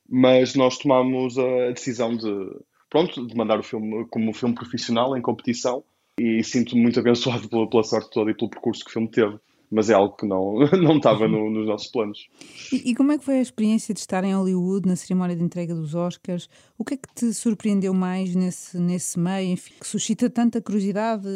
mas 0.09 0.55
nós 0.55 0.79
tomámos 0.79 1.39
a 1.39 1.71
decisão 1.71 2.17
de, 2.17 2.57
pronto, 2.91 3.27
de 3.27 3.37
mandar 3.37 3.59
o 3.59 3.63
filme 3.63 4.07
como 4.11 4.31
um 4.31 4.35
filme 4.35 4.55
profissional 4.55 5.17
em 5.17 5.23
competição 5.23 5.83
e 6.19 6.43
sinto-me 6.43 6.83
muito 6.83 6.99
abençoado 6.99 7.49
pela, 7.49 7.69
pela, 7.69 7.85
sorte 7.85 8.11
toda 8.11 8.31
e 8.31 8.35
pelo 8.35 8.51
percurso 8.51 8.85
que 8.85 8.91
o 8.91 8.93
filme 8.93 9.09
teve. 9.09 9.39
Mas 9.71 9.91
é 9.91 9.95
algo 9.95 10.17
que 10.17 10.27
não, 10.27 10.61
não 10.83 10.97
estava 10.97 11.29
no, 11.29 11.51
nos 11.51 11.67
nossos 11.67 11.89
planos. 11.89 12.27
E, 12.73 12.91
e, 12.91 12.95
como 12.95 13.13
é 13.13 13.19
que 13.19 13.25
foi 13.25 13.39
a 13.39 13.43
experiência 13.43 13.93
de 13.93 14.01
estar 14.01 14.25
em 14.25 14.35
Hollywood 14.35 14.89
na 14.89 14.97
cerimónia 14.97 15.37
de 15.37 15.43
entrega 15.43 15.75
dos 15.75 15.95
Oscars? 15.95 16.49
O 16.79 16.85
que 16.85 16.95
é 16.95 16.97
que 16.97 17.09
te 17.15 17.35
surpreendeu 17.35 17.93
mais 17.93 18.35
nesse, 18.35 18.79
nesse 18.79 19.19
meio, 19.19 19.53
enfim, 19.53 19.75
que 19.79 19.87
suscita 19.87 20.31
tanta 20.31 20.63
curiosidade 20.63 21.29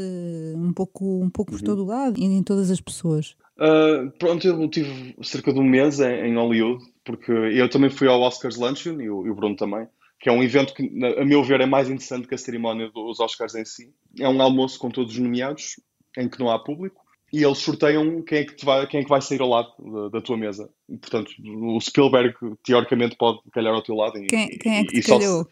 um 0.56 0.72
pouco, 0.72 1.22
um 1.22 1.28
pouco 1.28 1.52
por 1.52 1.60
uhum. 1.60 1.66
todo 1.66 1.82
o 1.82 1.86
lado 1.86 2.18
e 2.18 2.24
em 2.24 2.42
todas 2.42 2.70
as 2.70 2.80
pessoas? 2.80 3.36
Uh, 3.58 4.10
pronto, 4.18 4.48
eu 4.48 4.66
tive 4.70 5.14
cerca 5.22 5.52
de 5.52 5.60
um 5.60 5.64
mês 5.64 6.00
em, 6.00 6.28
em 6.28 6.34
Hollywood, 6.34 6.82
porque 7.04 7.30
eu 7.30 7.68
também 7.68 7.90
fui 7.90 8.08
ao 8.08 8.22
Oscars 8.22 8.56
Luncheon 8.56 8.98
e 8.98 9.10
o, 9.10 9.26
e 9.26 9.30
o 9.30 9.34
Bruno 9.34 9.56
também 9.56 9.86
que 10.22 10.28
é 10.28 10.32
um 10.32 10.40
evento 10.40 10.72
que, 10.72 10.84
a 11.18 11.24
meu 11.24 11.42
ver, 11.42 11.60
é 11.60 11.66
mais 11.66 11.90
interessante 11.90 12.28
que 12.28 12.34
a 12.36 12.38
cerimónia 12.38 12.88
dos 12.90 13.18
Oscars 13.18 13.56
em 13.56 13.64
si. 13.64 13.92
É 14.20 14.28
um 14.28 14.40
almoço 14.40 14.78
com 14.78 14.88
todos 14.88 15.14
os 15.14 15.18
nomeados, 15.18 15.80
em 16.16 16.28
que 16.28 16.38
não 16.38 16.48
há 16.48 16.60
público, 16.60 17.02
e 17.32 17.42
eles 17.42 17.58
sorteiam 17.58 18.22
quem 18.22 18.38
é 18.38 18.44
que, 18.44 18.64
vai, 18.64 18.86
quem 18.86 19.00
é 19.00 19.02
que 19.02 19.08
vai 19.08 19.20
sair 19.20 19.40
ao 19.42 19.48
lado 19.48 19.72
da, 19.80 20.08
da, 20.10 20.20
tua 20.20 20.36
mesa. 20.36 20.70
Portanto, 20.86 21.32
o 21.44 21.80
Spielberg, 21.80 22.36
teoricamente, 22.62 23.16
pode 23.16 23.40
calhar 23.52 23.74
ao 23.74 23.82
teu 23.82 23.96
lado. 23.96 24.16
E, 24.16 24.28
quem, 24.28 24.48
quem 24.58 24.76
é 24.76 24.84
que 24.84 25.00
te 25.00 25.08
calhou? 25.08 25.44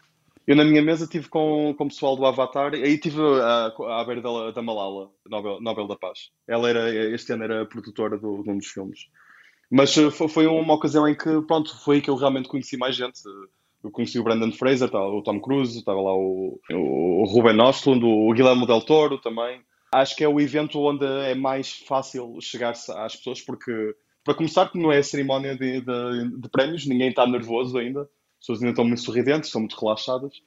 Eu, 0.47 0.55
na 0.55 0.63
minha 0.63 0.81
mesa, 0.81 1.05
tive 1.05 1.27
com, 1.27 1.75
com 1.77 1.83
o 1.83 1.87
pessoal 1.89 2.15
do 2.15 2.25
Avatar, 2.25 2.73
aí 2.73 2.97
tive 2.97 3.19
à 3.21 4.03
beira 4.05 4.21
da, 4.21 4.51
da 4.51 4.61
Malala, 4.61 5.09
Nobel, 5.27 5.59
Nobel 5.59 5.87
da 5.87 5.97
Paz. 5.97 6.29
Ela 6.47 6.69
era, 6.69 7.13
este 7.13 7.33
ano 7.33 7.43
era 7.43 7.65
produtora 7.65 8.17
do, 8.17 8.41
de 8.41 8.49
um 8.49 8.57
dos 8.57 8.67
filmes. 8.67 9.01
Mas 9.69 9.97
eh, 9.97 10.09
foi 10.11 10.47
uma 10.47 10.73
ocasião 10.73 11.07
em 11.07 11.15
que, 11.15 11.41
pronto, 11.41 11.77
foi 11.83 11.97
aí 11.97 12.01
que 12.01 12.09
eu 12.09 12.15
realmente 12.15 12.47
conheci 12.47 12.77
mais 12.77 12.95
gente 12.95 13.21
eu 13.83 13.91
conheci 13.91 14.19
o 14.19 14.23
Brandon 14.23 14.51
Fraser, 14.51 14.87
estava 14.87 15.07
o 15.07 15.23
Tom 15.23 15.39
Cruise, 15.39 15.77
estava 15.77 15.99
lá 15.99 16.13
o, 16.13 16.59
o 16.69 17.25
Ruben 17.25 17.59
Ostlund, 17.61 18.05
o 18.05 18.31
Guilherme 18.33 18.67
Del 18.67 18.81
Toro 18.81 19.17
também. 19.17 19.61
Acho 19.93 20.15
que 20.15 20.23
é 20.23 20.27
o 20.27 20.39
evento 20.39 20.79
onde 20.79 21.05
é 21.05 21.35
mais 21.35 21.73
fácil 21.87 22.37
chegar-se 22.39 22.91
às 22.91 23.15
pessoas, 23.15 23.41
porque, 23.41 23.95
para 24.23 24.35
começar, 24.35 24.69
como 24.69 24.83
não 24.83 24.91
é 24.91 24.99
a 24.99 25.03
cerimónia 25.03 25.55
de, 25.55 25.81
de, 25.81 26.41
de 26.41 26.49
prémios, 26.49 26.85
ninguém 26.85 27.09
está 27.09 27.27
nervoso 27.27 27.77
ainda, 27.77 28.01
as 28.01 28.39
pessoas 28.39 28.59
ainda 28.59 28.71
estão 28.71 28.85
muito 28.85 29.01
sorridentes, 29.01 29.49
estão 29.49 29.61
muito 29.61 29.77
relaxadas. 29.77 30.37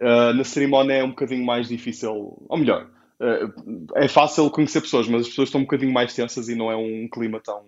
Uh, 0.00 0.34
na 0.34 0.42
cerimónia 0.42 0.94
é 0.94 1.04
um 1.04 1.10
bocadinho 1.10 1.44
mais 1.44 1.68
difícil, 1.68 2.36
ou 2.48 2.58
melhor, 2.58 2.90
uh, 3.20 3.86
é 3.94 4.08
fácil 4.08 4.50
conhecer 4.50 4.80
pessoas, 4.80 5.06
mas 5.06 5.22
as 5.22 5.28
pessoas 5.28 5.48
estão 5.48 5.60
um 5.60 5.64
bocadinho 5.64 5.92
mais 5.92 6.12
tensas 6.12 6.48
e 6.48 6.56
não 6.56 6.70
é 6.70 6.76
um 6.76 7.08
clima 7.08 7.40
tão, 7.40 7.64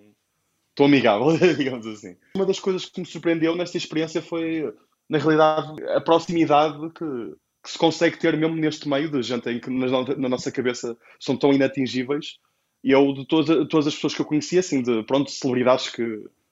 tão 0.74 0.86
amigável, 0.86 1.28
digamos 1.56 1.86
assim. 1.86 2.16
Uma 2.34 2.46
das 2.46 2.58
coisas 2.58 2.84
que 2.84 3.00
me 3.00 3.06
surpreendeu 3.06 3.54
nesta 3.54 3.76
experiência 3.76 4.20
foi 4.20 4.74
na 5.08 5.18
realidade, 5.18 5.82
a 5.84 6.00
proximidade 6.00 6.90
que, 6.90 7.34
que 7.62 7.70
se 7.70 7.78
consegue 7.78 8.18
ter 8.18 8.36
mesmo 8.36 8.56
neste 8.56 8.88
meio 8.88 9.10
de 9.10 9.22
gente 9.22 9.48
em 9.48 9.60
que 9.60 9.70
na, 9.70 10.28
nossa 10.28 10.50
cabeça 10.50 10.96
são 11.20 11.36
tão 11.36 11.52
inatingíveis. 11.52 12.38
E 12.82 12.90
eu, 12.90 13.12
de 13.12 13.26
todas, 13.26 13.68
todas 13.68 13.86
as 13.86 13.94
pessoas 13.94 14.14
que 14.14 14.20
eu 14.20 14.26
conhecia, 14.26 14.60
assim, 14.60 14.82
de 14.82 15.02
pronto, 15.04 15.30
celebridades 15.30 15.88
que, 15.88 16.04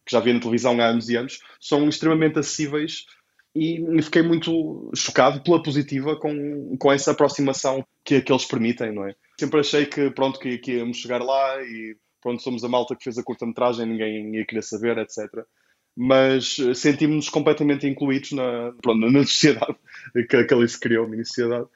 que 0.05 0.11
já 0.11 0.21
via 0.21 0.35
na 0.35 0.41
televisão 0.41 0.81
há 0.81 0.87
anos 0.87 1.09
e 1.09 1.17
anos, 1.17 1.41
são 1.61 1.89
extremamente 1.89 2.39
acessíveis 2.39 3.07
e 3.55 4.03
fiquei 4.03 4.23
muito 4.23 4.91
chocado 4.97 5.41
pela 5.41 5.63
positiva 5.63 6.17
com, 6.17 6.77
com 6.77 6.93
essa 6.93 7.13
aproximação 7.13 7.87
que, 8.05 8.21
que 8.21 8.33
eles 8.33 8.45
permitem, 8.45 8.93
não 8.93 9.07
é? 9.07 9.15
Sempre 9.39 9.61
achei 9.61 9.87
que, 9.87 10.11
pronto, 10.11 10.41
que, 10.41 10.59
que 10.59 10.73
íamos 10.79 10.97
chegar 10.97 11.23
lá 11.23 11.63
e 11.63 11.97
pronto, 12.21 12.43
somos 12.43 12.65
a 12.65 12.69
malta 12.69 12.97
que 12.97 13.05
fez 13.05 13.17
a 13.17 13.23
curta-metragem, 13.23 13.87
ninguém 13.87 14.35
ia 14.35 14.45
querer 14.45 14.63
saber, 14.63 14.99
etc 14.99 15.45
mas 15.97 16.59
eh, 16.59 16.75
sentimos-nos 16.75 17.29
completamente 17.29 17.87
incluídos 17.87 18.33
na, 18.33 18.73
pronto, 18.83 19.11
na 19.11 19.23
sociedade 19.23 19.77
que, 20.29 20.45
que 20.45 20.55
ali 20.55 20.69
se 20.69 20.79
criou, 20.79 21.09
mini 21.09 21.25
sociedade, 21.25 21.67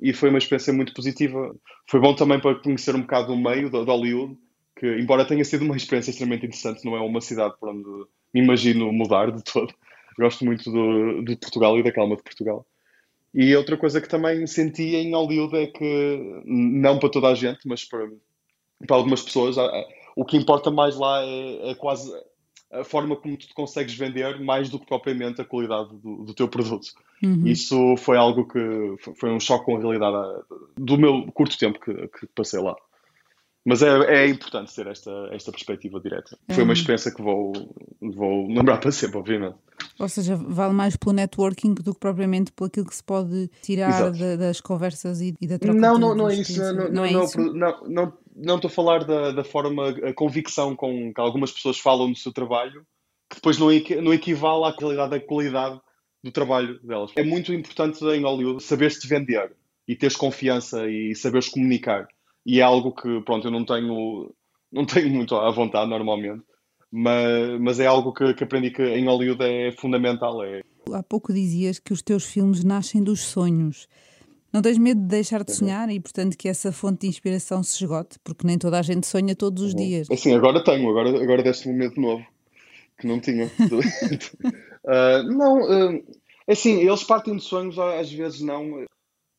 e 0.00 0.12
foi 0.12 0.28
uma 0.30 0.38
experiência 0.38 0.72
muito 0.72 0.92
positiva. 0.92 1.54
Foi 1.86 2.00
bom 2.00 2.14
também 2.14 2.40
para 2.40 2.56
conhecer 2.56 2.94
um 2.94 3.02
bocado 3.02 3.32
o 3.32 3.36
meio 3.36 3.70
de, 3.70 3.84
de 3.84 3.90
Hollywood, 3.90 4.36
que 4.76 4.86
embora 4.98 5.24
tenha 5.24 5.44
sido 5.44 5.64
uma 5.64 5.76
experiência 5.76 6.10
extremamente 6.10 6.46
interessante, 6.46 6.84
não 6.84 6.96
é 6.96 7.00
uma 7.00 7.20
cidade 7.20 7.54
para 7.60 7.70
onde 7.70 7.88
me 8.34 8.40
imagino 8.40 8.92
mudar 8.92 9.30
de 9.30 9.42
todo. 9.42 9.72
Gosto 10.18 10.44
muito 10.44 10.70
do, 10.70 11.22
de 11.22 11.36
Portugal 11.36 11.78
e 11.78 11.82
da 11.82 11.92
calma 11.92 12.16
de 12.16 12.22
Portugal. 12.22 12.66
E 13.32 13.54
outra 13.54 13.76
coisa 13.76 14.00
que 14.00 14.08
também 14.08 14.46
senti 14.46 14.96
em 14.96 15.12
Hollywood 15.12 15.56
é 15.56 15.66
que, 15.66 16.42
não 16.44 16.98
para 16.98 17.10
toda 17.10 17.28
a 17.28 17.34
gente, 17.34 17.60
mas 17.66 17.84
para, 17.84 18.08
para 18.84 18.96
algumas 18.96 19.22
pessoas, 19.22 19.56
o 20.16 20.24
que 20.24 20.36
importa 20.36 20.70
mais 20.70 20.96
lá 20.96 21.22
é, 21.22 21.70
é 21.70 21.74
quase 21.74 22.10
a 22.70 22.84
forma 22.84 23.16
como 23.16 23.36
tu 23.36 23.46
te 23.46 23.54
consegues 23.54 23.94
vender 23.94 24.40
mais 24.40 24.68
do 24.68 24.78
que 24.78 24.86
propriamente 24.86 25.40
a 25.40 25.44
qualidade 25.44 25.88
do, 25.96 26.24
do 26.24 26.34
teu 26.34 26.48
produto. 26.48 26.88
Uhum. 27.22 27.46
Isso 27.46 27.96
foi 27.96 28.16
algo 28.16 28.46
que 28.46 28.96
foi 29.16 29.30
um 29.30 29.40
choque 29.40 29.64
com 29.64 29.76
a 29.76 29.80
realidade 29.80 30.44
do 30.76 30.98
meu 30.98 31.26
curto 31.32 31.58
tempo 31.58 31.80
que, 31.80 31.94
que 32.08 32.26
passei 32.34 32.60
lá. 32.60 32.76
Mas 33.64 33.82
é, 33.82 33.88
é, 33.88 34.26
importante 34.26 34.74
ter 34.74 34.86
esta, 34.86 35.10
esta 35.30 35.50
perspectiva 35.50 36.00
direta. 36.00 36.38
Foi 36.48 36.62
uma 36.62 36.68
uhum. 36.68 36.72
experiência 36.72 37.12
que 37.14 37.20
vou, 37.20 37.52
vou 38.00 38.48
lembrar 38.48 38.78
para 38.78 38.90
sempre, 38.90 39.18
obviamente. 39.18 39.56
Ou 39.98 40.08
seja, 40.08 40.36
vale 40.36 40.72
mais 40.72 40.96
pelo 40.96 41.12
networking 41.12 41.74
do 41.74 41.92
que 41.92 42.00
propriamente 42.00 42.52
pelo 42.52 42.68
aquilo 42.68 42.86
que 42.86 42.96
se 42.96 43.04
pode 43.04 43.50
tirar 43.62 44.10
da, 44.12 44.36
das 44.36 44.60
conversas 44.60 45.20
e, 45.20 45.34
e 45.40 45.46
da 45.46 45.58
troca 45.58 45.78
não, 45.78 45.94
de 45.94 46.00
não, 46.00 46.14
não 46.14 46.30
é 46.30 46.34
isso. 46.36 46.58
Não, 46.58 46.72
não, 46.72 46.90
não, 46.90 47.04
é 47.04 47.12
isso? 47.12 47.38
não, 47.38 47.88
não, 47.88 48.12
não 48.38 48.56
estou 48.56 48.68
a 48.68 48.72
falar 48.72 49.04
da, 49.04 49.32
da 49.32 49.44
forma, 49.44 49.88
a 49.88 50.12
convicção 50.12 50.76
com 50.76 51.12
que 51.12 51.20
algumas 51.20 51.52
pessoas 51.52 51.78
falam 51.78 52.10
do 52.12 52.18
seu 52.18 52.32
trabalho, 52.32 52.86
que 53.28 53.36
depois 53.36 53.58
não, 53.58 53.68
não 54.02 54.14
equivale 54.14 54.64
à 54.64 54.72
qualidade, 54.72 55.14
à 55.14 55.20
qualidade 55.20 55.80
do 56.22 56.30
trabalho 56.30 56.78
delas. 56.82 57.12
É 57.16 57.22
muito 57.22 57.52
importante 57.52 58.04
em 58.04 58.22
Hollywood 58.22 58.62
saber-se 58.62 59.06
vender 59.06 59.52
e 59.86 59.96
teres 59.96 60.16
confiança 60.16 60.88
e 60.88 61.14
saberes 61.14 61.48
comunicar. 61.48 62.06
E 62.44 62.60
é 62.60 62.62
algo 62.62 62.92
que, 62.92 63.20
pronto, 63.22 63.46
eu 63.46 63.50
não 63.50 63.64
tenho, 63.64 64.34
não 64.72 64.84
tenho 64.86 65.10
muito 65.10 65.34
à 65.34 65.50
vontade 65.50 65.90
normalmente, 65.90 66.42
mas, 66.90 67.60
mas 67.60 67.80
é 67.80 67.86
algo 67.86 68.12
que, 68.12 68.34
que 68.34 68.44
aprendi 68.44 68.70
que 68.70 68.82
em 68.82 69.06
Hollywood 69.06 69.42
é 69.42 69.72
fundamental. 69.72 70.42
É... 70.44 70.62
Há 70.92 71.02
pouco 71.02 71.32
dizias 71.32 71.78
que 71.78 71.92
os 71.92 72.02
teus 72.02 72.24
filmes 72.24 72.64
nascem 72.64 73.02
dos 73.02 73.20
sonhos. 73.20 73.88
Não 74.58 74.62
tens 74.62 74.76
medo 74.76 75.00
de 75.00 75.06
deixar 75.06 75.44
de 75.44 75.52
uhum. 75.52 75.56
sonhar 75.58 75.88
e, 75.88 76.00
portanto, 76.00 76.36
que 76.36 76.48
essa 76.48 76.72
fonte 76.72 77.02
de 77.02 77.06
inspiração 77.06 77.62
se 77.62 77.76
esgote? 77.76 78.18
Porque 78.24 78.44
nem 78.44 78.58
toda 78.58 78.76
a 78.76 78.82
gente 78.82 79.06
sonha 79.06 79.36
todos 79.36 79.62
os 79.62 79.72
uhum. 79.72 79.78
dias. 79.78 80.10
Assim, 80.10 80.34
agora 80.34 80.64
tenho, 80.64 80.90
agora, 80.90 81.10
agora 81.10 81.44
deste 81.44 81.68
momento 81.68 82.00
novo, 82.00 82.26
que 82.98 83.06
não 83.06 83.20
tinha. 83.20 83.44
uh, 83.46 85.22
não, 85.30 85.60
uh, 85.60 86.04
assim, 86.48 86.80
eles 86.80 87.04
partem 87.04 87.36
de 87.36 87.42
sonhos, 87.44 87.78
às 87.78 88.12
vezes 88.12 88.40
não. 88.40 88.84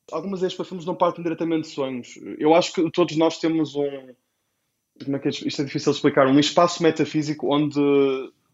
Algumas 0.09 0.39
vezes 0.39 0.55
para 0.55 0.63
filmes 0.63 0.85
não 0.85 0.95
partem 0.95 1.21
diretamente 1.21 1.67
de 1.67 1.75
sonhos. 1.75 2.17
Eu 2.37 2.55
acho 2.55 2.71
que 2.71 2.89
todos 2.89 3.17
nós 3.17 3.37
temos 3.39 3.75
um. 3.75 4.13
Como 5.03 5.17
é 5.17 5.19
que 5.19 5.27
é? 5.27 5.31
Isto 5.31 5.63
é 5.63 5.65
difícil 5.65 5.91
de 5.91 5.97
explicar. 5.97 6.27
Um 6.27 6.39
espaço 6.39 6.81
metafísico 6.81 7.53
onde, 7.53 7.77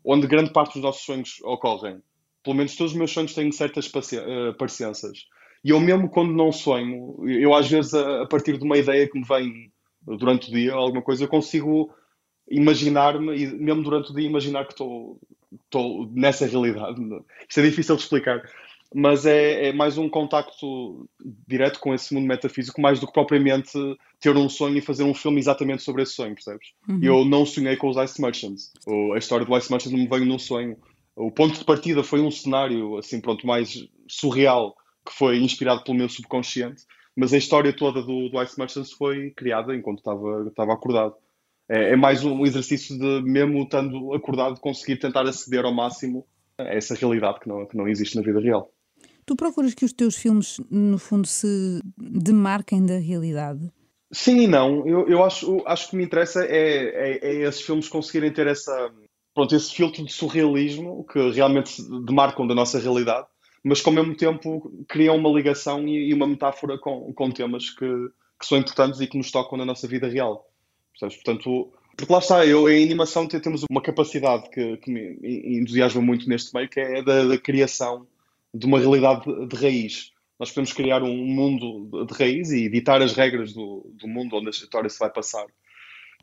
onde 0.03 0.25
grande 0.25 0.51
parte 0.51 0.73
dos 0.73 0.81
nossos 0.81 1.05
sonhos 1.05 1.39
ocorrem. 1.43 2.01
Pelo 2.43 2.55
menos 2.55 2.75
todos 2.75 2.93
os 2.93 2.97
meus 2.97 3.11
sonhos 3.11 3.35
têm 3.35 3.51
certas 3.51 3.87
ah, 3.95 4.55
parecenças. 4.57 5.27
E 5.65 5.71
eu 5.71 5.79
mesmo 5.79 6.07
quando 6.07 6.31
não 6.31 6.51
sonho, 6.51 7.27
eu 7.27 7.51
às 7.55 7.67
vezes 7.67 7.91
a, 7.95 8.27
partir 8.27 8.55
de 8.55 8.63
uma 8.63 8.77
ideia 8.77 9.09
que 9.09 9.17
me 9.17 9.25
vem 9.25 9.71
durante 10.05 10.51
o 10.51 10.53
dia, 10.53 10.71
alguma 10.71 11.01
coisa, 11.01 11.23
eu 11.23 11.27
consigo 11.27 11.91
imaginar-me 12.47 13.35
e 13.35 13.47
mesmo 13.47 13.81
durante 13.81 14.11
o 14.11 14.13
dia 14.13 14.27
imaginar 14.27 14.65
que 14.65 14.73
estou, 14.73 15.19
estou 15.63 16.07
nessa 16.13 16.45
realidade. 16.45 17.01
Isto 17.49 17.61
é 17.61 17.63
difícil 17.63 17.95
de 17.95 18.03
explicar, 18.03 18.47
mas 18.93 19.25
é, 19.25 19.69
é, 19.69 19.73
mais 19.73 19.97
um 19.97 20.07
contacto 20.07 21.09
direto 21.47 21.79
com 21.79 21.95
esse 21.95 22.13
mundo 22.13 22.27
metafísico, 22.27 22.79
mais 22.79 22.99
do 22.99 23.07
que 23.07 23.13
propriamente 23.13 23.71
ter 24.19 24.37
um 24.37 24.47
sonho 24.47 24.77
e 24.77 24.81
fazer 24.81 25.03
um 25.03 25.15
filme 25.15 25.39
exatamente 25.39 25.81
sobre 25.81 26.03
esse 26.03 26.13
sonho, 26.13 26.35
percebes? 26.35 26.73
Uhum. 26.87 26.99
Eu 27.01 27.25
não 27.25 27.43
sonhei 27.43 27.75
com 27.75 27.89
os 27.89 27.97
Ice 27.97 28.21
Merchants. 28.21 28.71
a 29.15 29.17
história 29.17 29.43
do 29.43 29.57
Ice 29.57 29.71
Merchants 29.71 29.91
não 29.91 30.03
me 30.03 30.07
veio 30.07 30.27
num 30.27 30.37
sonho. 30.37 30.77
O 31.15 31.31
ponto 31.31 31.57
de 31.57 31.65
partida 31.65 32.03
foi 32.03 32.21
um 32.21 32.29
cenário, 32.29 32.99
assim, 32.99 33.19
pronto, 33.19 33.47
mais 33.47 33.83
surreal 34.07 34.75
que 35.05 35.13
foi 35.13 35.37
inspirado 35.37 35.83
pelo 35.83 35.97
meu 35.97 36.09
subconsciente, 36.09 36.83
mas 37.15 37.33
a 37.33 37.37
história 37.37 37.71
toda 37.71 38.01
do, 38.01 38.29
do 38.29 38.43
Ice 38.43 38.57
Merchants 38.57 38.91
foi 38.91 39.31
criada 39.31 39.75
enquanto 39.75 39.99
estava, 39.99 40.47
estava 40.47 40.73
acordado. 40.73 41.15
É, 41.69 41.93
é, 41.93 41.95
mais 41.95 42.23
um 42.23 42.45
exercício 42.45 42.97
de, 42.97 43.21
mesmo 43.23 43.63
estando 43.63 44.13
acordado, 44.13 44.59
conseguir 44.59 44.97
tentar 44.97 45.23
aceder 45.23 45.65
ao 45.65 45.73
máximo 45.73 46.25
a 46.57 46.63
essa 46.63 46.93
realidade 46.93 47.39
que 47.39 47.47
não, 47.47 47.65
que 47.65 47.75
não 47.75 47.87
existe 47.87 48.15
na 48.15 48.21
vida 48.21 48.39
real. 48.39 48.71
Tu 49.25 49.35
procuras 49.35 49.73
que 49.73 49.85
os 49.85 49.91
teus 49.91 50.15
filmes, 50.15 50.59
no 50.69 50.99
fundo, 50.99 51.25
se 51.27 51.81
demarquem 51.97 52.85
da 52.85 52.97
realidade? 52.97 53.71
Sim 54.11 54.41
e 54.41 54.47
não. 54.47 54.87
Eu, 54.87 55.07
eu 55.09 55.23
acho, 55.23 55.63
acho 55.65 55.89
que 55.89 55.95
me 55.95 56.03
interessa 56.03 56.45
é, 56.45 57.17
é, 57.17 57.27
é 57.27 57.35
esses 57.47 57.61
filmes 57.61 57.89
conseguirem 57.89 58.31
ter 58.31 58.45
essa, 58.45 58.91
pronto, 59.33 59.55
esse 59.55 59.73
filtro 59.73 60.05
de 60.05 60.13
surrealismo 60.13 61.03
que 61.05 61.31
realmente 61.31 61.81
demarcam 62.05 62.45
da 62.45 62.53
nossa 62.53 62.79
realidade, 62.79 63.27
mas 63.65 63.81
que 63.81 63.89
ao 63.89 63.95
mesmo 63.95 64.15
tempo 64.15 64.71
criam 64.87 65.17
uma 65.17 65.29
ligação 65.29 65.87
e, 65.87 66.09
e 66.09 66.13
uma 66.13 66.27
metáfora 66.27 66.77
com, 66.77 67.11
com 67.13 67.31
temas 67.31 67.71
que, 67.71 67.87
que 68.39 68.45
são 68.45 68.59
importantes 68.59 69.01
e 69.01 69.07
que 69.07 69.17
nos 69.17 69.31
tocam 69.31 69.57
na 69.57 69.65
nossa 69.65 69.87
vida 69.87 70.07
real. 70.07 70.47
Portanto, 70.99 71.73
porque 71.97 72.13
lá 72.13 72.19
está, 72.19 72.45
eu 72.45 72.69
em 72.69 72.83
animação 72.83 73.27
temos 73.27 73.63
uma 73.67 73.81
capacidade 73.81 74.51
que, 74.51 74.77
que 74.77 74.91
me 74.91 75.17
entusiasma 75.59 75.99
muito 75.99 76.29
neste 76.29 76.53
meio, 76.53 76.69
que 76.69 76.79
é 76.79 77.01
da, 77.01 77.23
da 77.23 77.37
criação 77.39 78.05
de 78.53 78.67
uma 78.67 78.77
realidade 78.77 79.25
de, 79.25 79.47
de, 79.47 79.55
raiz. 79.55 80.11
Nós 80.39 80.51
podemos 80.51 80.71
criar 80.71 81.01
um 81.01 81.25
mundo 81.25 81.89
de, 81.91 82.05
de 82.05 82.13
raiz 82.13 82.51
e 82.51 82.65
editar 82.65 83.01
as 83.01 83.13
regras 83.13 83.51
do, 83.51 83.91
do 83.95 84.07
mundo 84.07 84.35
onde 84.35 84.47
a 84.47 84.51
história 84.51 84.89
se 84.91 84.99
vai 84.99 85.09
passar. 85.09 85.47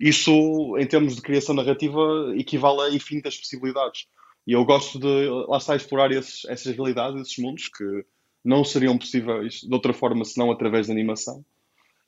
Isso, 0.01 0.77
em 0.79 0.87
termos 0.87 1.17
de 1.17 1.23
criação 1.23 1.57
narrativa, 1.57 2.33
equivale 2.37 2.83
a 2.83 2.95
infinitas 2.95 3.37
possibilidades. 3.37 4.07
E 4.47 4.53
eu 4.53 4.65
gosto 4.65 4.99
de, 4.99 5.29
lá 5.49 5.59
está, 5.59 5.77
explorar 5.77 6.11
esses, 6.13 6.45
essas 6.47 6.75
realidades, 6.75 7.21
esses 7.21 7.39
mundos 7.39 7.69
que 7.69 8.05
não 8.45 8.65
seriam 8.65 8.99
possíveis 8.99 9.61
de 9.61 9.73
outra 9.73 9.93
forma 9.93 10.25
senão 10.25 10.51
através 10.51 10.89
da 10.89 10.93
animação 10.93 11.45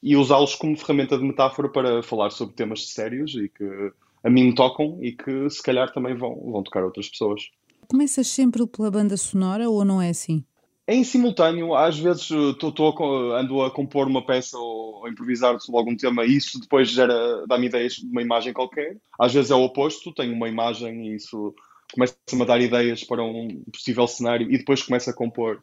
e 0.04 0.16
usá-los 0.16 0.54
como 0.54 0.76
ferramenta 0.76 1.16
de 1.16 1.24
metáfora 1.24 1.66
para 1.66 2.02
falar 2.02 2.28
sobre 2.28 2.54
temas 2.54 2.90
sérios 2.90 3.34
e 3.34 3.48
que 3.48 3.90
a 4.22 4.28
mim 4.28 4.44
me 4.44 4.54
tocam 4.54 4.98
e 5.00 5.12
que 5.12 5.48
se 5.48 5.62
calhar 5.62 5.90
também 5.94 6.14
vão, 6.14 6.34
vão 6.52 6.62
tocar 6.62 6.84
outras 6.84 7.08
pessoas. 7.08 7.50
Começas 7.88 8.26
sempre 8.26 8.66
pela 8.66 8.90
banda 8.90 9.16
sonora 9.16 9.68
ou 9.68 9.82
não 9.82 10.02
é 10.02 10.10
assim? 10.10 10.44
É 10.86 10.94
em 10.94 11.02
simultâneo, 11.02 11.74
às 11.74 11.98
vezes 11.98 12.28
tô, 12.60 12.70
tô, 12.70 13.34
ando 13.34 13.62
a 13.62 13.70
compor 13.70 14.06
uma 14.06 14.24
peça 14.24 14.58
ou 14.58 15.06
a 15.06 15.08
improvisar 15.08 15.58
sobre 15.58 15.78
algum 15.78 15.96
tema 15.96 16.26
e 16.26 16.36
isso 16.36 16.60
depois 16.60 16.90
gera, 16.90 17.46
dá-me 17.46 17.68
ideias 17.68 17.94
de 17.94 18.06
uma 18.06 18.20
imagem 18.20 18.52
qualquer. 18.52 18.98
Às 19.18 19.32
vezes 19.32 19.50
é 19.50 19.54
o 19.54 19.62
oposto, 19.62 20.12
tenho 20.12 20.34
uma 20.34 20.50
imagem 20.50 21.08
e 21.08 21.14
isso 21.14 21.54
começa-me 21.94 22.42
a 22.42 22.44
dar 22.44 22.60
ideias 22.60 23.04
para 23.04 23.22
um 23.22 23.62
possível 23.72 24.06
cenário 24.06 24.50
e 24.50 24.58
depois 24.58 24.82
começo 24.82 25.08
a 25.08 25.14
compor 25.14 25.62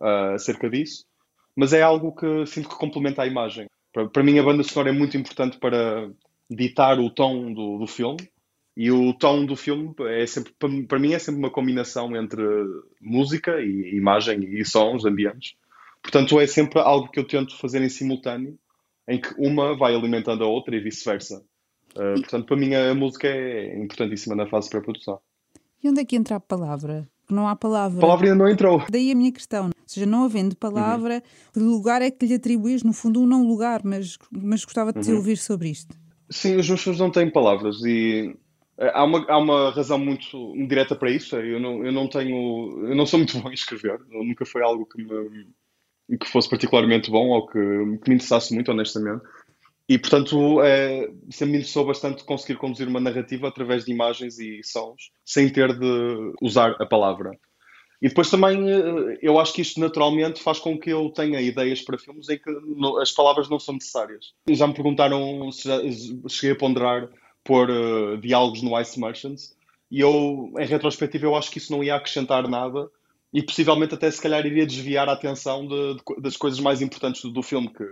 uh, 0.00 0.34
acerca 0.34 0.68
disso. 0.68 1.06
Mas 1.54 1.72
é 1.72 1.82
algo 1.82 2.14
que 2.14 2.46
sinto 2.46 2.68
que 2.68 2.74
complementa 2.74 3.22
a 3.22 3.26
imagem. 3.26 3.66
Para, 3.92 4.08
para 4.08 4.22
mim, 4.22 4.38
a 4.38 4.42
banda 4.42 4.62
sonora 4.64 4.90
é 4.90 4.92
muito 4.92 5.16
importante 5.16 5.56
para 5.58 6.10
ditar 6.50 6.98
o 6.98 7.10
tom 7.10 7.52
do, 7.52 7.78
do 7.78 7.86
filme. 7.86 8.28
E 8.76 8.92
o 8.92 9.12
tom 9.12 9.44
do 9.44 9.56
filme 9.56 9.92
é 10.08 10.24
sempre, 10.26 10.52
para 10.86 10.98
mim, 10.98 11.12
é 11.12 11.18
sempre 11.18 11.40
uma 11.40 11.50
combinação 11.50 12.14
entre 12.16 12.42
música 13.00 13.60
e 13.60 13.96
imagem 13.96 14.40
e 14.44 14.64
sons, 14.64 15.04
ambientes. 15.04 15.56
Portanto, 16.00 16.38
é 16.38 16.46
sempre 16.46 16.80
algo 16.80 17.10
que 17.10 17.18
eu 17.18 17.26
tento 17.26 17.56
fazer 17.58 17.82
em 17.82 17.88
simultâneo, 17.88 18.56
em 19.08 19.20
que 19.20 19.34
uma 19.36 19.76
vai 19.76 19.94
alimentando 19.94 20.44
a 20.44 20.46
outra 20.46 20.76
e 20.76 20.80
vice-versa. 20.80 21.42
Uh, 21.96 22.20
portanto, 22.20 22.46
para 22.46 22.56
mim, 22.56 22.74
a 22.74 22.94
música 22.94 23.26
é 23.26 23.76
importantíssima 23.76 24.36
na 24.36 24.46
fase 24.46 24.70
pré-produção. 24.70 25.20
E 25.82 25.88
onde 25.88 26.00
é 26.00 26.04
que 26.04 26.16
entra 26.16 26.36
a 26.36 26.40
palavra? 26.40 27.08
não 27.30 27.46
há 27.46 27.54
palavra. 27.54 27.98
A 27.98 28.00
palavra 28.00 28.26
ainda 28.26 28.38
não 28.38 28.48
entrou. 28.48 28.82
Daí 28.90 29.10
a 29.10 29.14
minha 29.14 29.32
questão. 29.32 29.66
Ou 29.66 29.72
seja, 29.86 30.06
não 30.06 30.24
havendo 30.24 30.56
palavra, 30.56 31.16
uhum. 31.16 31.52
que 31.52 31.60
lugar 31.60 32.02
é 32.02 32.10
que 32.10 32.26
lhe 32.26 32.34
atribuís? 32.34 32.82
No 32.82 32.92
fundo, 32.92 33.20
um 33.20 33.26
não 33.26 33.46
lugar, 33.46 33.82
mas, 33.84 34.18
mas 34.30 34.64
gostava 34.64 34.92
de 34.92 35.00
te 35.00 35.10
uhum. 35.10 35.16
ouvir 35.16 35.36
sobre 35.36 35.68
isto. 35.68 35.94
Sim, 36.30 36.56
os 36.56 36.66
filmes 36.66 37.00
não 37.00 37.10
têm 37.10 37.30
palavras 37.30 37.82
e 37.84 38.36
eh, 38.78 38.92
há 38.94 39.04
uma, 39.04 39.24
há 39.28 39.38
uma 39.38 39.70
razão 39.70 39.98
muito 39.98 40.54
direta 40.66 40.94
para 40.94 41.10
isso. 41.10 41.36
Eu 41.36 41.60
não, 41.60 41.84
eu 41.84 41.92
não 41.92 42.08
tenho. 42.08 42.86
Eu 42.88 42.94
não 42.94 43.06
sou 43.06 43.18
muito 43.18 43.38
bom 43.40 43.50
em 43.50 43.54
escrever. 43.54 43.98
Nunca 44.08 44.44
foi 44.44 44.62
algo 44.62 44.86
que 44.86 45.02
me, 45.02 46.18
que 46.18 46.28
fosse 46.28 46.48
particularmente 46.48 47.10
bom 47.10 47.28
ou 47.28 47.46
que, 47.46 47.58
que 47.58 48.08
me 48.08 48.14
interessasse 48.14 48.54
muito, 48.54 48.70
honestamente. 48.70 49.22
E, 49.88 49.98
portanto, 49.98 50.60
é, 50.60 51.08
me 51.08 51.56
interessou 51.56 51.86
bastante 51.86 52.22
conseguir 52.22 52.58
conduzir 52.58 52.86
uma 52.86 53.00
narrativa 53.00 53.48
através 53.48 53.86
de 53.86 53.90
imagens 53.90 54.38
e 54.38 54.62
sons, 54.62 55.10
sem 55.24 55.48
ter 55.48 55.72
de 55.78 56.34
usar 56.42 56.76
a 56.78 56.84
palavra. 56.84 57.30
E 58.00 58.08
depois 58.08 58.30
também, 58.30 58.70
eh, 58.70 59.18
eu 59.22 59.40
acho 59.40 59.52
que 59.54 59.62
isto 59.62 59.80
naturalmente 59.80 60.42
faz 60.42 60.60
com 60.60 60.78
que 60.78 60.90
eu 60.90 61.08
tenha 61.08 61.40
ideias 61.40 61.80
para 61.80 61.98
filmes 61.98 62.28
em 62.28 62.38
que 62.38 62.50
as 63.00 63.10
palavras 63.10 63.48
não 63.48 63.58
são 63.58 63.74
necessárias. 63.74 64.34
Já 64.48 64.66
me 64.66 64.74
perguntaram 64.74 65.50
se 65.50 65.66
já, 65.66 65.80
cheguei 66.28 66.52
a 66.52 66.58
ponderar 66.58 67.08
pôr 67.42 67.70
uh, 67.70 68.18
diálogos 68.18 68.62
no 68.62 68.78
Ice 68.78 69.00
Merchants, 69.00 69.56
e 69.90 70.00
eu, 70.00 70.52
em 70.58 70.66
retrospectiva, 70.66 71.24
eu 71.24 71.34
acho 71.34 71.50
que 71.50 71.58
isso 71.58 71.72
não 71.72 71.82
ia 71.82 71.94
acrescentar 71.94 72.46
nada 72.46 72.90
e 73.32 73.42
possivelmente 73.42 73.94
até 73.94 74.10
se 74.10 74.20
calhar 74.20 74.44
iria 74.46 74.66
desviar 74.66 75.08
a 75.08 75.12
atenção 75.12 75.66
de, 75.66 75.94
de, 75.94 76.20
das 76.20 76.36
coisas 76.36 76.60
mais 76.60 76.82
importantes 76.82 77.22
do, 77.22 77.30
do 77.30 77.42
filme, 77.42 77.70
que 77.70 77.84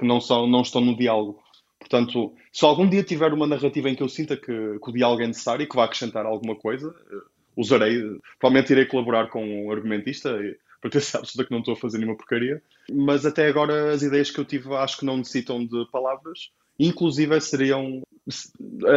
que 0.00 0.06
não, 0.06 0.18
são, 0.18 0.46
não 0.46 0.62
estão 0.62 0.80
no 0.80 0.96
diálogo. 0.96 1.38
Portanto, 1.80 2.32
se 2.52 2.64
algum 2.64 2.88
dia 2.88 3.02
tiver 3.02 3.32
uma 3.32 3.46
narrativa 3.46 3.88
em 3.88 3.96
que 3.96 4.02
eu 4.02 4.08
sinta 4.08 4.36
que, 4.36 4.46
que 4.46 4.90
o 4.90 4.92
diálogo 4.92 5.22
é 5.22 5.26
necessário 5.26 5.64
e 5.64 5.66
que 5.66 5.74
vai 5.74 5.86
acrescentar 5.86 6.26
alguma 6.26 6.54
coisa, 6.54 6.88
uh, 6.88 7.22
usarei, 7.56 7.98
provavelmente 8.38 8.70
irei 8.70 8.86
colaborar 8.86 9.28
com 9.28 9.44
um 9.44 9.72
argumentista 9.72 10.38
para 10.80 10.90
ter 10.90 11.00
certeza 11.02 11.44
que 11.44 11.50
não 11.50 11.58
estou 11.58 11.74
a 11.74 11.76
fazer 11.76 11.98
nenhuma 11.98 12.16
porcaria. 12.16 12.62
Mas 12.90 13.26
até 13.26 13.48
agora 13.48 13.92
as 13.92 14.02
ideias 14.02 14.30
que 14.30 14.38
eu 14.38 14.44
tive 14.44 14.72
acho 14.74 14.98
que 14.98 15.06
não 15.06 15.16
necessitam 15.16 15.64
de 15.64 15.86
palavras. 15.90 16.50
Inclusive 16.78 17.40
seriam. 17.40 18.02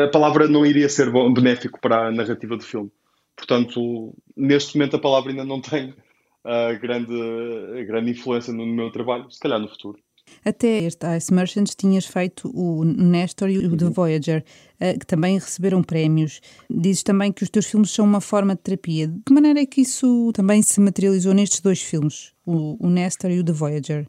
A 0.06 0.08
palavra 0.10 0.48
não 0.48 0.65
iria 0.65 0.88
ser 0.88 1.12
benéfico 1.34 1.80
para 1.80 2.08
a 2.08 2.12
narrativa 2.12 2.56
do 2.56 2.63
filme. 2.63 2.91
Portanto, 3.36 4.13
neste 4.38 4.78
momento 4.78 4.96
a 4.96 5.00
palavra 5.00 5.32
ainda 5.32 5.43
não 5.43 5.60
tem 5.60 5.89
uh, 5.89 6.80
grande, 6.80 7.86
grande 7.86 8.12
influência 8.12 8.54
no 8.54 8.65
meu 8.65 8.91
trabalho, 8.91 9.30
se 9.32 9.39
calhar 9.39 9.60
no 9.60 9.67
futuro. 9.67 10.00
Até 10.45 10.83
este 10.83 11.05
Ice 11.15 11.33
Merchants 11.33 11.75
tinhas 11.75 12.05
feito 12.05 12.51
o 12.53 12.83
Nestor 12.83 13.49
e 13.49 13.57
o 13.59 13.77
The 13.77 13.86
uhum. 13.86 13.91
Voyager, 13.91 14.43
eh, 14.79 14.97
que 14.97 15.05
também 15.05 15.36
receberam 15.39 15.81
prémios. 15.81 16.41
Dizes 16.69 17.03
também 17.03 17.31
que 17.31 17.43
os 17.43 17.49
teus 17.49 17.65
filmes 17.65 17.91
são 17.91 18.05
uma 18.05 18.19
forma 18.19 18.55
de 18.55 18.62
terapia. 18.62 19.07
De 19.07 19.21
que 19.25 19.33
maneira 19.33 19.62
é 19.62 19.65
que 19.65 19.81
isso 19.81 20.31
também 20.33 20.62
se 20.62 20.79
materializou 20.81 21.33
nestes 21.33 21.62
dois 21.62 21.81
filmes, 21.81 22.33
o, 22.45 22.77
o 22.86 22.89
Nestor 22.89 23.31
e 23.31 23.39
o 23.39 23.43
The 23.43 23.53
Voyager? 23.53 24.07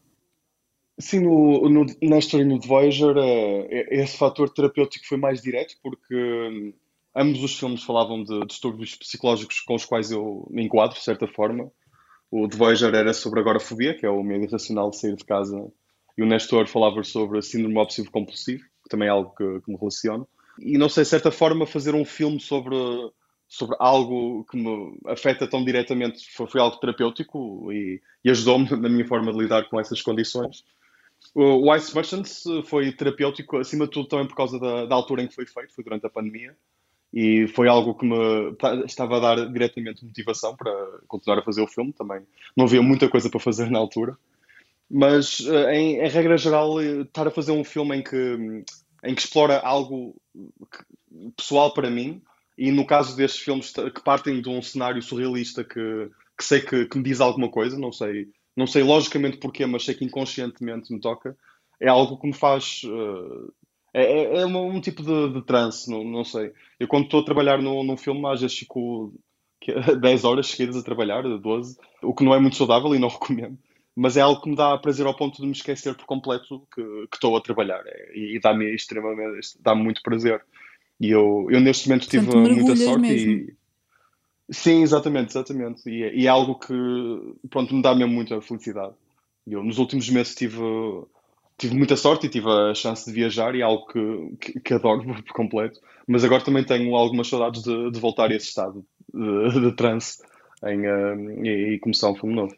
Sim, 0.99 1.21
no, 1.21 1.69
no 1.69 1.87
Nestor 2.03 2.41
e 2.41 2.45
no 2.45 2.59
The 2.59 2.67
Voyager, 2.67 3.17
é, 3.17 4.03
esse 4.03 4.17
fator 4.17 4.51
terapêutico 4.51 5.07
foi 5.07 5.19
mais 5.19 5.41
direto, 5.41 5.75
porque 5.83 6.15
hum, 6.15 6.73
ambos 7.15 7.43
os 7.43 7.59
filmes 7.59 7.83
falavam 7.83 8.25
de 8.25 8.47
distúrbios 8.47 8.95
psicológicos 8.97 9.61
com 9.61 9.75
os 9.75 9.85
quais 9.85 10.11
eu 10.11 10.47
me 10.51 10.65
enquadro, 10.65 10.97
de 10.97 11.05
certa 11.05 11.29
forma. 11.29 11.71
O 12.31 12.49
The 12.49 12.57
Voyager 12.57 12.95
era 12.95 13.13
sobre 13.13 13.39
agorafobia, 13.39 13.95
que 13.97 14.05
é 14.05 14.11
o 14.11 14.23
medo 14.23 14.45
irracional 14.45 14.91
de 14.91 14.99
sair 14.99 15.15
de 15.15 15.25
casa 15.25 15.71
e 16.17 16.23
o 16.23 16.27
Nestor 16.27 16.67
falava 16.67 17.03
sobre 17.03 17.39
a 17.39 17.43
síndrome 17.43 17.79
obsessivo 17.79 18.11
compulsivo, 18.11 18.65
que 18.83 18.89
também 18.89 19.09
é 19.09 19.11
algo 19.11 19.35
que, 19.37 19.61
que 19.61 19.71
me 19.71 19.77
relaciono. 19.77 20.27
E 20.59 20.79
não 20.79 20.89
sei, 20.89 21.03
de 21.03 21.11
certa 21.11 21.31
forma, 21.31 21.67
fazer 21.67 21.95
um 21.95 22.05
filme 22.05 22.41
sobre, 22.41 22.77
sobre 23.49 23.77
algo 23.81 24.45
que 24.45 24.57
me 24.57 24.97
afeta 25.07 25.47
tão 25.47 25.65
diretamente 25.65 26.31
foi, 26.33 26.47
foi 26.47 26.61
algo 26.61 26.77
terapêutico 26.77 27.73
e, 27.73 28.01
e 28.25 28.31
ajudou-me 28.31 28.71
na 28.79 28.89
minha 28.89 29.07
forma 29.07 29.33
de 29.33 29.39
lidar 29.39 29.69
com 29.69 29.81
essas 29.81 30.01
condições. 30.01 30.65
O 31.35 31.75
Ice 31.75 31.95
Merchants 31.95 32.45
foi 32.67 32.93
terapêutico, 32.93 33.57
acima 33.57 33.87
de 33.87 33.93
tudo, 33.93 34.09
também 34.09 34.29
por 34.29 34.37
causa 34.37 34.59
da, 34.61 34.85
da 34.87 34.95
altura 34.95 35.23
em 35.23 35.27
que 35.27 35.35
foi 35.35 35.47
feito, 35.47 35.75
foi 35.75 35.83
durante 35.83 36.07
a 36.07 36.11
pandemia 36.11 36.55
e 37.15 37.47
foi 37.47 37.69
algo 37.69 37.95
que 37.95 38.05
me 38.05 38.17
estava 38.85 39.17
a 39.17 39.21
dar 39.21 39.49
diretamente 39.49 40.05
motivação 40.05 40.57
para 40.57 40.73
continuar 41.07 41.39
a 41.39 41.45
fazer 41.45 41.63
o 41.63 41.67
filme 41.69 41.93
também. 41.93 42.21
Não 42.57 42.65
havia 42.65 42.83
muita 42.83 43.09
coisa 43.09 43.31
para 43.31 43.39
fazer 43.39 43.71
na 43.71 43.79
altura. 43.79 44.19
Mas, 44.97 45.41
eh, 45.41 45.75
em, 45.75 45.97
em, 45.97 46.09
regra 46.09 46.39
geral, 46.39 46.81
eh, 46.81 47.01
estar 47.01 47.27
a 47.27 47.31
fazer 47.31 47.51
um 47.51 47.65
filme 47.65 47.97
em 47.97 48.03
que, 48.03 48.17
em 49.03 49.13
que 49.13 49.21
explora 49.23 49.59
algo 49.59 50.15
pessoal 51.37 51.75
para 51.75 51.91
mim, 51.91 52.23
e 52.57 52.71
no 52.71 52.87
caso 52.87 53.17
destes 53.17 53.43
filmes 53.43 53.73
que 53.73 54.05
partem 54.05 54.41
de 54.41 54.49
um 54.49 54.63
cenário 54.63 55.03
surrealista 55.03 55.65
que, 55.65 56.11
que 56.39 56.45
sei 56.45 56.61
que, 56.61 56.87
que, 56.87 56.97
me 56.97 57.03
diz 57.03 57.21
alguma 57.21 57.51
coisa, 57.51 57.77
não 57.77 57.91
sei, 57.91 58.29
não 58.57 58.69
sei 58.69 58.85
logicamente 58.85 59.39
porquê, 59.39 59.67
mas 59.67 59.85
sei 59.85 59.97
que 59.97 60.05
inconscientemente 60.05 60.93
me 60.93 61.01
toca, 61.01 61.37
é 61.81 61.89
algo 61.89 62.17
que 62.17 62.29
me 62.29 62.33
faz. 62.33 62.83
Uh, 62.85 63.53
é, 63.93 64.43
é 64.43 64.47
um, 64.47 64.77
um, 64.77 64.81
tipo 64.81 65.03
de, 65.03 65.33
de 65.33 65.43
transe, 65.45 65.91
não, 65.91 66.05
não 66.05 66.23
sei. 66.23 66.53
Eu, 66.79 66.87
quando 66.87 67.07
estou 67.07 67.21
a 67.21 67.25
trabalhar 67.25 67.61
no, 67.61 67.83
num 67.83 67.97
filme, 67.97 68.25
às 68.29 68.43
vezes 68.43 68.57
fico 68.57 69.13
10 70.01 70.23
horas 70.25 70.47
seguidas 70.47 70.77
a 70.77 70.85
trabalhar, 70.85 71.23
12, 71.23 71.77
o 72.01 72.15
que 72.15 72.23
não 72.23 72.33
é 72.33 72.39
muito 72.39 72.55
saudável 72.55 72.95
e 72.95 72.99
não 73.01 73.09
recomendo 73.11 73.59
mas 73.97 74.17
é 74.17 74.21
algo 74.21 74.41
que 74.41 74.51
me 74.51 74.57
dá 74.57 74.77
prazer 74.79 75.07
ao 75.07 75.17
ponto 75.17 75.41
de 75.41 75.47
me 75.47 75.53
esquecer 75.53 75.95
por 75.95 76.05
completo 76.05 76.67
que, 76.75 76.83
que 76.83 77.17
estou 77.17 77.37
a 77.37 77.41
trabalhar 77.41 77.83
é, 77.87 78.13
e, 78.15 78.37
e 78.37 78.41
dá-me 78.41 78.75
extremamente, 78.75 79.57
dá-me 79.61 79.83
muito 79.83 80.03
prazer. 80.03 80.43
E 81.01 81.11
eu, 81.11 81.47
eu 81.51 81.61
neste 81.61 81.89
momento 81.89 82.09
tive 82.09 82.35
muita 82.35 82.77
sorte 82.77 83.01
mesmo. 83.01 83.31
e 83.31 83.57
sim, 84.51 84.83
exatamente, 84.83 85.31
exatamente. 85.31 85.89
E, 85.89 86.03
é, 86.03 86.15
e, 86.15 86.27
é 86.27 86.29
algo 86.29 86.59
que 86.59 86.75
pronto, 87.49 87.75
me 87.75 87.83
dá 87.83 87.95
mesmo 87.95 88.13
muita 88.13 88.41
felicidade. 88.41 88.95
Eu 89.47 89.63
nos 89.63 89.79
últimos 89.79 90.09
meses 90.09 90.35
tive, 90.35 90.59
tive 91.57 91.77
muita 91.77 91.97
sorte 91.97 92.27
e 92.27 92.31
tive 92.31 92.49
a 92.49 92.75
chance 92.75 93.07
de 93.07 93.13
viajar 93.13 93.55
e 93.55 93.61
é 93.61 93.65
algo 93.65 93.87
que, 93.87 94.37
que, 94.41 94.61
que 94.61 94.75
adoro 94.75 95.05
por 95.23 95.33
completo. 95.35 95.81
Mas 96.07 96.25
agora 96.25 96.43
também 96.43 96.65
tenho 96.65 96.95
algumas 96.97 97.29
saudades 97.29 97.63
de, 97.63 97.91
de 97.91 98.01
voltar 98.01 98.31
a 98.31 98.35
esse 98.35 98.49
estado 98.49 98.85
de, 99.13 99.61
de 99.61 99.73
transe 99.77 100.19
em, 100.65 100.81
uh, 100.81 101.45
e, 101.45 101.75
e 101.75 101.79
começar 101.79 102.11
um 102.11 102.17
filme 102.17 102.35
novo. 102.35 102.55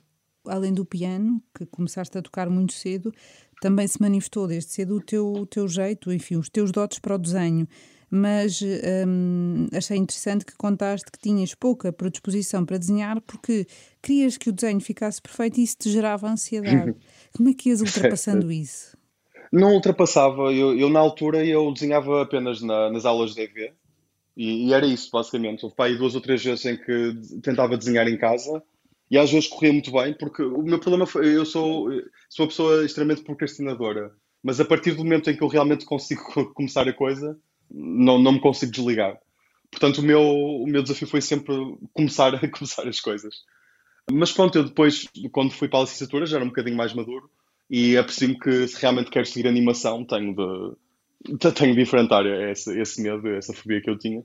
Além 0.48 0.72
do 0.72 0.84
piano, 0.84 1.42
que 1.56 1.66
começaste 1.66 2.16
a 2.16 2.22
tocar 2.22 2.48
muito 2.48 2.72
cedo, 2.72 3.12
também 3.60 3.86
se 3.86 4.00
manifestou 4.00 4.46
desde 4.46 4.70
cedo 4.70 4.96
o 4.96 5.00
teu, 5.00 5.32
o 5.32 5.46
teu 5.46 5.66
jeito, 5.66 6.12
enfim, 6.12 6.36
os 6.36 6.48
teus 6.48 6.70
dotes 6.70 6.98
para 6.98 7.14
o 7.14 7.18
desenho. 7.18 7.66
Mas 8.08 8.62
hum, 8.62 9.66
achei 9.72 9.96
interessante 9.96 10.44
que 10.44 10.56
contaste 10.56 11.10
que 11.10 11.18
tinhas 11.18 11.54
pouca 11.54 11.92
predisposição 11.92 12.64
para 12.64 12.78
desenhar 12.78 13.20
porque 13.22 13.66
querias 14.00 14.36
que 14.36 14.48
o 14.48 14.52
desenho 14.52 14.80
ficasse 14.80 15.20
perfeito 15.20 15.58
e 15.58 15.64
isso 15.64 15.76
te 15.78 15.90
gerava 15.90 16.28
ansiedade. 16.28 16.94
Como 17.36 17.48
é 17.48 17.54
que 17.54 17.68
ias 17.68 17.80
ultrapassando 17.80 18.52
isso? 18.52 18.96
Não 19.52 19.72
ultrapassava, 19.74 20.52
eu, 20.52 20.78
eu 20.78 20.88
na 20.88 21.00
altura 21.00 21.44
eu 21.44 21.72
desenhava 21.72 22.22
apenas 22.22 22.60
na, 22.62 22.90
nas 22.90 23.04
aulas 23.04 23.34
de 23.34 23.42
EV 23.42 23.72
e, 24.36 24.68
e, 24.68 24.72
era 24.72 24.86
isso 24.86 25.10
basicamente. 25.10 25.64
Houve 25.64 25.98
duas 25.98 26.14
ou 26.14 26.20
três 26.20 26.44
vezes 26.44 26.64
em 26.64 26.76
que 26.76 27.40
tentava 27.42 27.76
desenhar 27.76 28.06
em 28.06 28.18
casa 28.18 28.62
e 29.10 29.18
às 29.18 29.30
vezes 29.30 29.48
corria 29.48 29.72
muito 29.72 29.92
bem, 29.92 30.14
porque 30.14 30.42
o 30.42 30.62
meu 30.62 30.78
problema 30.78 31.06
foi, 31.06 31.36
eu 31.36 31.46
sou, 31.46 31.90
sou 32.28 32.44
uma 32.44 32.48
pessoa 32.48 32.84
extremamente 32.84 33.22
procrastinadora, 33.22 34.12
mas 34.42 34.60
a 34.60 34.64
partir 34.64 34.92
do 34.92 35.04
momento 35.04 35.30
em 35.30 35.36
que 35.36 35.42
eu 35.42 35.48
realmente 35.48 35.84
consigo 35.84 36.22
começar 36.54 36.88
a 36.88 36.92
coisa, 36.92 37.38
não, 37.70 38.18
não 38.18 38.32
me 38.32 38.40
consigo 38.40 38.72
desligar. 38.72 39.18
Portanto, 39.70 39.98
o 39.98 40.02
meu, 40.02 40.22
o 40.22 40.66
meu 40.66 40.82
desafio 40.82 41.08
foi 41.08 41.20
sempre 41.20 41.54
começar 41.92 42.34
a 42.34 42.38
começar 42.50 42.86
as 42.86 43.00
coisas. 43.00 43.34
Mas 44.10 44.32
pronto, 44.32 44.56
eu 44.56 44.64
depois, 44.64 45.06
quando 45.32 45.52
fui 45.52 45.68
para 45.68 45.80
a 45.80 45.82
licenciatura, 45.82 46.26
já 46.26 46.36
era 46.36 46.44
um 46.44 46.48
bocadinho 46.48 46.76
mais 46.76 46.94
maduro 46.94 47.28
e 47.68 47.96
apercebi-me 47.96 48.38
que 48.38 48.68
se 48.68 48.80
realmente 48.80 49.10
quero 49.10 49.26
seguir 49.26 49.48
animação, 49.48 50.04
tenho 50.04 50.34
de, 50.34 51.36
tenho 51.52 51.74
de 51.74 51.82
enfrentar 51.82 52.24
esse, 52.50 52.78
esse 52.78 53.02
medo, 53.02 53.28
essa 53.28 53.52
fobia 53.52 53.80
que 53.80 53.90
eu 53.90 53.98
tinha. 53.98 54.22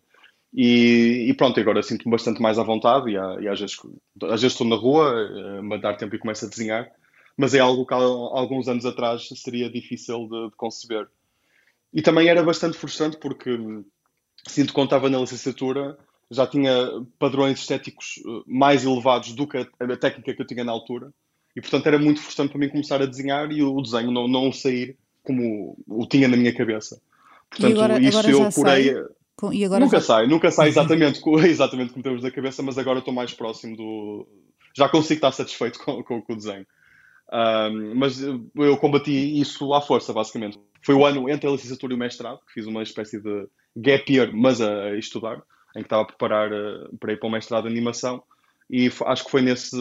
E, 0.54 1.28
e 1.30 1.34
pronto, 1.34 1.60
agora 1.60 1.82
sinto-me 1.82 2.12
bastante 2.12 2.42
mais 2.42 2.60
à 2.60 2.64
vontade 2.64 3.10
e, 3.10 3.14
e 3.14 3.48
às, 3.48 3.60
vezes, 3.60 3.78
às 4.24 4.42
vezes 4.42 4.54
estou 4.54 4.68
na 4.68 4.76
rua, 4.76 5.14
a 5.74 5.78
dar 5.78 5.96
tempo 5.96 6.16
e 6.16 6.20
começo 6.20 6.46
a 6.46 6.50
desenhar, 6.50 6.90
mas 7.38 7.54
é 7.54 7.60
algo 7.60 7.86
que 7.86 7.94
há 7.94 7.98
alguns 7.98 8.68
anos 8.68 8.86
atrás 8.86 9.30
seria 9.36 9.70
difícil 9.70 10.28
de, 10.28 10.50
de 10.50 10.56
conceber. 10.58 11.08
E 11.94 12.02
também 12.02 12.28
era 12.28 12.44
bastante 12.44 12.78
frustrante 12.78 13.18
porque 13.18 13.58
sinto 14.48 14.74
que 14.74 14.82
estava 14.82 15.10
na 15.10 15.20
licenciatura 15.20 15.98
já 16.30 16.48
tinha 16.48 16.90
padrões 17.20 17.60
estéticos 17.60 18.22
eh, 18.26 18.44
mais 18.48 18.86
elevados 18.86 19.34
do 19.34 19.46
que 19.46 19.58
a, 19.58 19.68
a 19.80 19.98
técnica 19.98 20.34
que 20.34 20.42
eu 20.42 20.48
tinha 20.48 20.64
na 20.64 20.72
altura 20.72 21.12
e 21.54 21.60
portanto 21.60 21.86
era 21.88 22.00
muito 22.00 22.22
frustrante 22.22 22.52
para 22.52 22.60
mim 22.60 22.70
começar 22.70 23.02
a 23.02 23.06
desenhar 23.06 23.52
e 23.52 23.62
o 23.62 23.82
desenho 23.82 24.12
não, 24.12 24.28
não 24.28 24.52
sair 24.52 24.98
como 25.22 25.78
o 25.86 26.08
tinha 26.08 26.28
na 26.28 26.38
minha 26.38 26.56
cabeça. 26.56 27.02
Portanto, 27.50 27.74
agora, 27.74 28.00
isso 28.02 28.18
agora 28.18 28.32
eu 28.32 29.16
porei. 29.42 29.60
E 29.60 29.66
agora 29.66 29.84
nunca 29.84 30.00
já... 30.00 30.06
sai, 30.06 30.28
nunca 30.28 30.52
sai 30.52 30.70
exatamente, 30.70 31.22
exatamente 31.44 31.92
como 31.92 32.04
temos 32.04 32.22
da 32.22 32.32
cabeça, 32.32 32.62
mas 32.62 32.78
agora 32.78 33.00
estou 33.00 33.14
mais 33.14 33.34
próximo 33.34 33.76
do. 33.76 34.28
Já 34.78 34.88
consigo 34.88 35.18
estar 35.18 35.32
satisfeito 35.32 35.80
com, 35.80 36.04
com, 36.04 36.22
com 36.22 36.34
o 36.34 36.36
desenho. 36.36 36.66
Um, 37.34 37.96
mas 37.96 38.22
eu 38.22 38.78
combati 38.78 39.40
isso 39.40 39.74
à 39.74 39.82
força, 39.82 40.14
basicamente. 40.14 40.60
Foi 40.84 40.96
o 40.96 41.06
ano 41.06 41.30
entre 41.30 41.48
a 41.48 41.52
licenciatura 41.52 41.94
e 41.94 41.96
o 41.96 42.00
mestrado, 42.00 42.40
que 42.46 42.54
fiz 42.54 42.66
uma 42.66 42.84
espécie 42.84 43.20
de 43.20 43.48
gap 43.76 44.14
year, 44.14 44.32
mas 44.34 44.62
a, 44.62 44.84
a 44.84 44.98
estudar, 44.98 45.42
em 45.76 45.80
que 45.80 45.86
estava 45.86 46.04
a 46.04 46.06
preparar 46.06 46.52
uh, 46.52 46.98
para 47.00 47.14
ir 47.14 47.18
para 47.18 47.28
o 47.28 47.32
mestrado 47.32 47.64
de 47.64 47.70
animação. 47.70 48.22
E 48.70 48.90
acho 49.06 49.26
que 49.26 49.32
foi 49.32 49.42
nesse, 49.42 49.76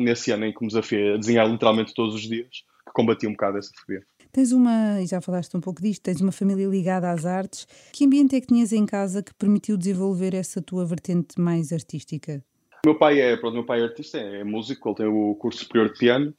nesse 0.00 0.30
ano 0.30 0.46
em 0.46 0.52
que 0.52 0.60
me 0.60 0.68
desafiei 0.68 1.14
a 1.14 1.16
desenhar 1.16 1.50
literalmente 1.50 1.92
todos 1.94 2.14
os 2.14 2.22
dias 2.22 2.48
que 2.86 2.92
combati 2.92 3.26
um 3.26 3.32
bocado 3.32 3.58
essa 3.58 3.72
fobia. 3.80 4.04
Tens 4.36 4.52
uma, 4.52 5.00
e 5.00 5.06
já 5.06 5.18
falaste 5.18 5.56
um 5.56 5.62
pouco 5.62 5.80
disto, 5.80 6.02
tens 6.02 6.20
uma 6.20 6.30
família 6.30 6.66
ligada 6.66 7.10
às 7.10 7.24
artes. 7.24 7.66
Que 7.90 8.04
ambiente 8.04 8.36
é 8.36 8.40
que 8.42 8.48
tinhas 8.48 8.70
em 8.70 8.84
casa 8.84 9.22
que 9.22 9.32
permitiu 9.32 9.78
desenvolver 9.78 10.34
essa 10.34 10.60
tua 10.60 10.84
vertente 10.84 11.40
mais 11.40 11.72
artística? 11.72 12.44
O 12.84 12.88
meu 12.88 12.98
pai 12.98 13.18
é, 13.18 13.34
pronto, 13.38 13.54
meu 13.54 13.64
pai 13.64 13.80
é 13.80 13.84
artista, 13.84 14.18
é, 14.18 14.40
é 14.40 14.44
músico, 14.44 14.90
ele 14.90 14.96
tem 14.96 15.06
o 15.06 15.34
curso 15.36 15.60
superior 15.60 15.90
de 15.90 15.98
piano. 15.98 16.34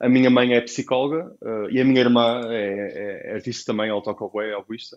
A 0.00 0.08
minha 0.08 0.30
mãe 0.30 0.54
é 0.54 0.62
psicóloga 0.62 1.30
uh, 1.42 1.68
e 1.70 1.78
a 1.78 1.84
minha 1.84 2.00
irmã 2.00 2.40
é, 2.46 3.26
é 3.26 3.34
artista 3.34 3.70
também, 3.70 3.90
ela 3.90 4.02
toca 4.02 4.24
o 4.24 4.30
bué, 4.30 4.52
é 4.52 4.56
oboísta. 4.56 4.96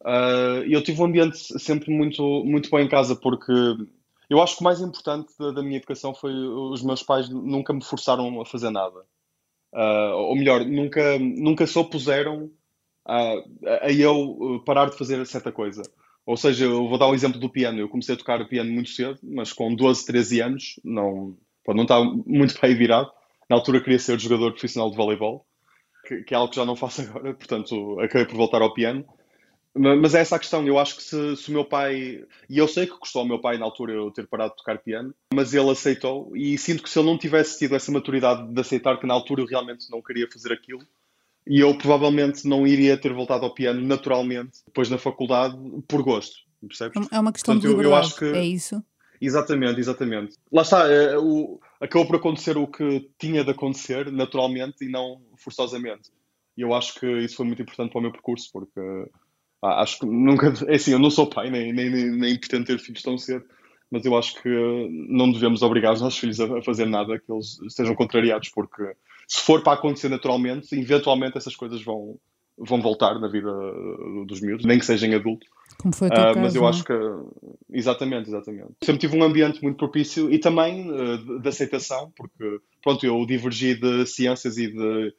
Uh, 0.00 0.66
e 0.66 0.72
eu 0.72 0.82
tive 0.82 1.00
um 1.00 1.04
ambiente 1.04 1.38
sempre 1.60 1.96
muito, 1.96 2.42
muito 2.44 2.70
bom 2.70 2.80
em 2.80 2.88
casa 2.88 3.14
porque 3.14 3.52
eu 4.28 4.42
acho 4.42 4.56
que 4.56 4.62
o 4.62 4.64
mais 4.64 4.80
importante 4.80 5.32
da, 5.38 5.52
da 5.52 5.62
minha 5.62 5.76
educação 5.76 6.12
foi 6.12 6.32
os 6.32 6.82
meus 6.82 7.04
pais 7.04 7.28
nunca 7.28 7.72
me 7.72 7.84
forçaram 7.84 8.40
a 8.40 8.44
fazer 8.44 8.70
nada. 8.70 9.04
Uh, 9.74 10.14
ou 10.14 10.36
melhor, 10.36 10.64
nunca, 10.64 11.18
nunca 11.18 11.66
se 11.66 11.76
opuseram 11.76 12.48
a, 13.04 13.34
a 13.82 13.92
eu 13.92 14.62
parar 14.64 14.88
de 14.88 14.96
fazer 14.96 15.26
certa 15.26 15.50
coisa. 15.50 15.82
Ou 16.24 16.36
seja, 16.36 16.64
eu 16.64 16.88
vou 16.88 16.96
dar 16.96 17.08
um 17.08 17.14
exemplo 17.14 17.38
do 17.38 17.50
piano. 17.50 17.78
Eu 17.80 17.88
comecei 17.88 18.14
a 18.14 18.18
tocar 18.18 18.46
piano 18.48 18.72
muito 18.72 18.90
cedo, 18.90 19.18
mas 19.22 19.52
com 19.52 19.74
12, 19.74 20.06
13 20.06 20.40
anos, 20.40 20.80
não, 20.84 21.36
não 21.66 21.82
estava 21.82 22.04
muito 22.04 22.58
bem 22.62 22.74
virado. 22.74 23.10
Na 23.50 23.56
altura 23.56 23.80
queria 23.80 23.98
ser 23.98 24.18
jogador 24.18 24.52
profissional 24.52 24.90
de 24.90 24.96
voleibol, 24.96 25.44
que, 26.06 26.22
que, 26.22 26.34
é 26.34 26.36
algo 26.36 26.50
que 26.50 26.56
já 26.56 26.64
não 26.64 26.76
faço 26.76 27.02
agora, 27.10 27.34
portanto 27.34 28.00
acabei 28.00 28.26
por 28.26 28.36
voltar 28.36 28.62
ao 28.62 28.72
piano. 28.72 29.04
Mas 29.76 30.14
é 30.14 30.20
essa 30.20 30.36
a 30.36 30.38
questão. 30.38 30.64
Eu 30.66 30.78
acho 30.78 30.96
que 30.96 31.02
se, 31.02 31.36
se, 31.36 31.50
o 31.50 31.52
meu 31.52 31.64
pai. 31.64 32.24
E 32.48 32.58
eu 32.58 32.68
sei 32.68 32.86
que 32.86 32.96
custou 32.96 33.20
ao 33.20 33.28
meu 33.28 33.40
pai 33.40 33.58
na 33.58 33.64
altura 33.64 33.92
eu 33.92 34.10
ter 34.10 34.26
parado 34.26 34.52
de 34.52 34.58
tocar 34.58 34.78
piano, 34.78 35.12
mas 35.34 35.52
ele 35.52 35.70
aceitou. 35.70 36.30
E 36.36 36.56
sinto 36.56 36.82
que 36.82 36.88
se 36.88 36.98
ele 36.98 37.08
não 37.08 37.18
tivesse 37.18 37.58
tido 37.58 37.74
essa 37.74 37.90
maturidade 37.90 38.52
de 38.52 38.60
aceitar 38.60 38.98
que 39.00 39.06
na 39.06 39.14
altura 39.14 39.42
eu 39.42 39.46
realmente 39.46 39.90
não 39.90 40.00
queria 40.00 40.30
fazer 40.30 40.52
aquilo, 40.52 40.86
e 41.46 41.60
eu 41.60 41.76
provavelmente 41.76 42.46
não 42.46 42.66
iria 42.66 42.96
ter 42.96 43.12
voltado 43.12 43.44
ao 43.44 43.52
piano 43.52 43.80
naturalmente, 43.80 44.60
depois 44.66 44.88
na 44.88 44.98
faculdade, 44.98 45.56
por 45.88 46.02
gosto. 46.02 46.36
Percebes? 46.66 47.08
É 47.10 47.20
uma 47.20 47.32
questão 47.32 47.54
Portanto, 47.54 47.62
de 47.62 47.76
liberdade, 47.76 47.84
eu, 47.84 47.90
eu 47.90 47.96
acho 47.96 48.16
que... 48.16 48.24
é 48.24 48.44
isso? 48.44 48.82
Exatamente, 49.20 49.80
exatamente. 49.80 50.36
Lá 50.50 50.62
está, 50.62 50.90
é, 50.90 51.16
o, 51.18 51.60
acabou 51.80 52.06
por 52.06 52.16
acontecer 52.16 52.56
o 52.56 52.66
que 52.66 53.10
tinha 53.18 53.44
de 53.44 53.50
acontecer 53.50 54.10
naturalmente 54.10 54.84
e 54.84 54.88
não 54.88 55.20
forçosamente. 55.36 56.10
E 56.56 56.62
eu 56.62 56.72
acho 56.74 56.98
que 56.98 57.06
isso 57.18 57.36
foi 57.36 57.46
muito 57.46 57.62
importante 57.62 57.90
para 57.90 57.98
o 57.98 58.02
meu 58.02 58.12
percurso, 58.12 58.48
porque 58.52 58.80
ah, 59.62 59.82
acho 59.82 59.98
que 60.00 60.06
nunca. 60.06 60.52
É 60.68 60.74
assim, 60.74 60.92
eu 60.92 60.98
não 60.98 61.10
sou 61.10 61.26
pai, 61.26 61.50
nem, 61.50 61.72
nem, 61.72 61.90
nem 61.90 62.38
pretendo 62.38 62.66
ter 62.66 62.78
filhos 62.78 63.02
tão 63.02 63.16
cedo, 63.16 63.44
mas 63.90 64.04
eu 64.04 64.16
acho 64.16 64.40
que 64.42 64.48
não 65.08 65.30
devemos 65.30 65.62
obrigar 65.62 65.92
os 65.92 66.00
nossos 66.00 66.18
filhos 66.18 66.40
a 66.40 66.62
fazer 66.62 66.86
nada 66.86 67.18
que 67.18 67.32
eles 67.32 67.60
estejam 67.62 67.94
contrariados, 67.94 68.48
porque 68.48 68.82
se 69.28 69.40
for 69.40 69.62
para 69.62 69.74
acontecer 69.74 70.08
naturalmente, 70.08 70.74
eventualmente 70.78 71.38
essas 71.38 71.56
coisas 71.56 71.82
vão, 71.82 72.18
vão 72.58 72.80
voltar 72.80 73.18
na 73.18 73.28
vida 73.28 73.50
dos 74.26 74.40
miúdos, 74.40 74.66
nem 74.66 74.78
que 74.78 74.86
sejam 74.86 75.12
adultos. 75.14 75.48
Como 75.78 75.94
foi 75.94 76.08
uh, 76.08 76.10
caso, 76.10 76.38
Mas 76.38 76.54
eu 76.54 76.62
não? 76.62 76.68
acho 76.68 76.84
que. 76.84 76.92
Exatamente, 77.72 78.28
exatamente. 78.28 78.72
Sempre 78.82 79.00
tive 79.00 79.16
um 79.16 79.24
ambiente 79.24 79.62
muito 79.62 79.76
propício 79.76 80.32
e 80.32 80.38
também 80.38 80.90
uh, 80.90 81.18
de, 81.18 81.40
de, 81.40 81.48
aceitação, 81.48 82.12
porque, 82.16 82.60
pronto, 82.82 83.04
eu 83.04 83.24
divergi 83.26 83.74
de 83.74 84.06
ciências 84.06 84.56
e 84.56 84.68
de, 84.68 85.14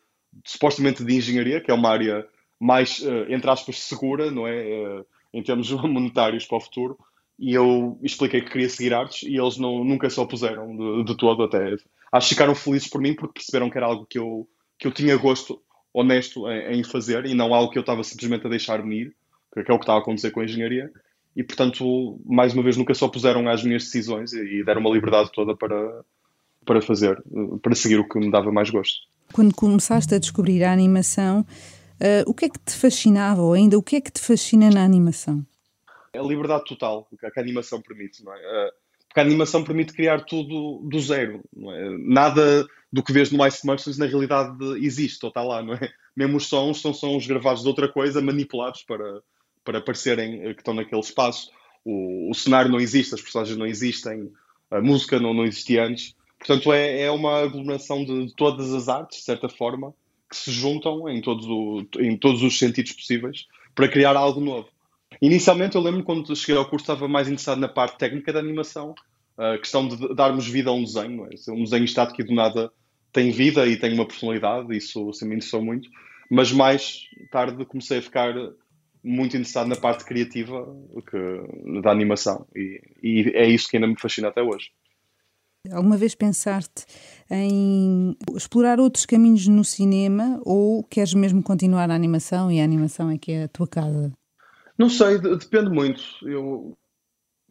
supostamente 0.46 1.04
de 1.04 1.16
engenharia, 1.16 1.62
que 1.62 1.72
é 1.72 1.74
uma 1.74 1.90
área 1.90 2.26
mais, 2.60 3.00
uh, 3.00 3.26
entre 3.30 3.50
aspas, 3.50 3.80
segura, 3.80 4.32
não 4.32 4.48
é? 4.48 5.00
Uh, 5.00 5.06
em 5.34 5.44
termos 5.44 5.70
monetários 5.84 6.46
para 6.46 6.58
o 6.58 6.62
futuro. 6.62 6.98
E 7.38 7.54
eu 7.54 8.00
expliquei 8.02 8.42
que 8.42 8.50
queria 8.50 8.70
seguir 8.70 8.94
artes 8.94 9.24
e 9.24 9.36
eles 9.36 9.58
não, 9.58 9.84
nunca 9.84 10.10
se 10.10 10.20
opuseram 10.20 10.76
de, 10.76 11.04
de 11.04 11.18
todo, 11.18 11.44
até. 11.44 11.76
Acho 12.12 12.30
que 12.30 12.34
ficaram 12.36 12.56
felizes 12.56 12.88
por 12.88 13.02
mim 13.02 13.14
porque 13.14 13.34
perceberam 13.34 13.70
que 13.70 13.78
era 13.78 13.88
algo 13.88 14.06
que 14.06 14.18
eu, 14.18 14.48
que 14.80 14.88
eu 14.88 14.92
tinha 14.92 15.18
gosto 15.18 15.62
honesto 15.94 16.50
em, 16.50 16.80
em 16.80 16.84
fazer 16.84 17.26
e 17.26 17.34
não 17.34 17.54
algo 17.54 17.72
que 17.72 17.78
eu 17.78 17.82
estava 17.82 18.04
simplesmente 18.04 18.46
a 18.46 18.50
deixar-me 18.50 19.02
ir, 19.02 19.16
que 19.54 19.70
é 19.70 19.74
o 19.74 19.78
que 19.78 19.84
estava 19.84 20.00
a 20.00 20.02
acontecer 20.02 20.32
com 20.32 20.40
a 20.40 20.46
engenharia. 20.46 20.90
E, 21.36 21.44
portanto, 21.44 22.20
mais 22.26 22.54
uma 22.54 22.64
vez, 22.64 22.78
nunca 22.78 22.94
se 22.94 23.04
opuseram 23.04 23.48
às 23.50 23.62
minhas 23.64 23.84
decisões 23.84 24.32
e, 24.32 24.60
e 24.60 24.64
deram 24.64 24.80
uma 24.80 24.90
liberdade 24.90 25.30
toda 25.34 25.56
para, 25.56 26.06
para 26.66 26.82
fazer, 26.82 27.22
para 27.62 27.76
seguir 27.76 28.00
o 28.00 28.08
que 28.08 28.18
me 28.18 28.32
dava 28.32 28.52
mais 28.52 28.70
gosto. 28.70 29.02
Quando 29.34 29.54
começaste 29.54 30.16
a 30.16 30.18
descobrir 30.18 30.64
a 30.64 30.72
animação, 30.72 31.46
Uh, 32.02 32.30
o 32.30 32.34
que 32.34 32.46
é 32.46 32.50
que 32.50 32.60
te 32.60 32.74
fascinava, 32.74 33.42
ou 33.42 33.54
ainda 33.54 33.78
o 33.78 33.84
que 33.84 33.96
é 33.96 34.02
que 34.02 34.12
te 34.12 34.20
fascina 34.20 34.70
na 34.70 34.84
animação? 34.84 35.46
A 36.14 36.22
liberdade 36.22 36.66
total 36.66 37.08
que 37.18 37.26
a 37.26 37.42
animação 37.42 37.82
permite, 37.82 38.24
não 38.24 38.34
é? 38.34 38.38
Uh, 38.38 38.72
porque 39.08 39.20
a 39.20 39.24
animação 39.24 39.64
permite 39.64 39.94
criar 39.94 40.26
tudo 40.26 40.82
do 40.90 41.00
zero, 41.00 41.42
é? 41.58 41.90
Nada 42.00 42.68
do 42.92 43.02
que 43.02 43.14
vês 43.14 43.32
no 43.32 43.46
Ice 43.46 43.66
Merchants 43.66 43.98
na 43.98 44.06
realidade 44.06 44.58
existe, 44.86 45.24
ou 45.24 45.30
está 45.30 45.42
lá, 45.42 45.64
não 45.64 45.74
é? 45.74 45.90
Mesmo 46.16 46.38
os 46.38 46.48
sons 46.48 46.82
são 46.82 46.94
sons 46.94 47.26
gravados 47.26 47.62
de 47.62 47.68
outra 47.68 47.92
coisa, 47.92 48.22
manipulados 48.22 48.84
para, 48.84 49.22
para 49.64 49.82
parecerem 49.82 50.42
que 50.54 50.62
estão 50.62 50.74
naquele 50.74 51.02
espaço. 51.02 51.50
O, 51.84 52.30
o 52.30 52.34
cenário 52.34 52.72
não 52.72 52.80
existe, 52.80 53.14
as 53.14 53.22
personagens 53.22 53.58
não 53.58 53.66
existem, 53.66 54.32
a 54.72 54.82
música 54.82 55.20
não, 55.20 55.34
não 55.34 55.46
existia 55.46 55.86
antes. 55.86 56.16
Portanto, 56.38 56.72
é, 56.74 57.02
é 57.02 57.12
uma 57.12 57.44
aglomeração 57.44 58.04
de, 58.04 58.28
de 58.28 58.34
todas 58.34 58.74
as 58.74 58.88
artes, 58.88 59.20
de 59.20 59.26
certa 59.26 59.50
forma, 59.50 59.94
que 60.30 60.36
se 60.36 60.52
juntam 60.52 61.08
em 61.10 61.22
todos, 61.22 61.46
o, 61.46 61.86
em 62.00 62.18
todos 62.18 62.42
os 62.42 62.58
sentidos 62.58 62.94
possíveis 62.94 63.46
para 63.74 63.88
criar 63.88 64.16
algo 64.16 64.40
novo. 64.40 64.68
Inicialmente, 65.22 65.76
eu 65.76 65.82
lembro 65.82 66.04
quando 66.04 66.36
cheguei 66.36 66.58
ao 66.58 66.70
curso 66.70 66.84
estava 66.84 67.08
mais 67.08 67.28
interessado 67.28 67.60
na 67.60 67.68
parte 67.68 67.98
técnica 67.98 68.34
da 68.34 68.40
animação, 68.40 68.96
a 69.38 69.58
questão 69.58 69.88
de 69.88 70.16
darmos 70.16 70.48
vida 70.48 70.70
a 70.70 70.74
um 70.74 70.84
desenho. 70.84 71.26
É? 71.26 71.52
Um 71.52 71.64
desenho 71.64 71.86
estático 71.86 72.22
e 72.22 72.24
do 72.24 72.34
nada 72.34 72.72
tem 73.12 73.32
vida 73.32 73.66
e 73.66 73.78
tem 73.78 73.94
uma 73.94 74.06
personalidade, 74.06 74.76
isso 74.76 75.12
me 75.22 75.36
interessou 75.36 75.62
muito. 75.62 75.90
Mas 76.30 76.52
mais 76.52 77.02
tarde 77.32 77.66
comecei 77.66 78.00
a 78.00 78.02
ficar 78.02 78.34
muito 79.04 79.38
interessado 79.38 79.68
na 79.68 79.76
parte 79.76 80.04
criativa 80.04 80.66
que, 81.10 81.82
da 81.82 81.92
animação 81.92 82.48
e, 82.56 82.82
e 83.04 83.32
é 83.36 83.48
isso 83.48 83.70
que 83.70 83.78
ainda 83.78 83.88
me 83.88 84.00
fascina 84.00 84.30
até 84.30 84.42
hoje. 84.42 84.72
Alguma 85.72 85.98
vez 85.98 86.16
pensaste 86.16 86.86
em 87.30 88.16
explorar 88.36 88.80
outros 88.80 89.06
caminhos 89.06 89.48
no 89.48 89.64
cinema 89.64 90.40
ou 90.44 90.84
queres 90.84 91.14
mesmo 91.14 91.42
continuar 91.42 91.90
a 91.90 91.96
animação 91.96 92.52
e 92.52 92.62
a 92.62 92.64
animação 92.64 93.10
é 93.10 93.18
que 93.18 93.32
é 93.32 93.44
a 93.44 93.48
tua 93.48 93.68
casa? 93.68 94.12
Não 94.78 94.90
sei, 94.90 95.18
depende 95.18 95.70
muito. 95.70 96.04
Eu, 96.24 96.78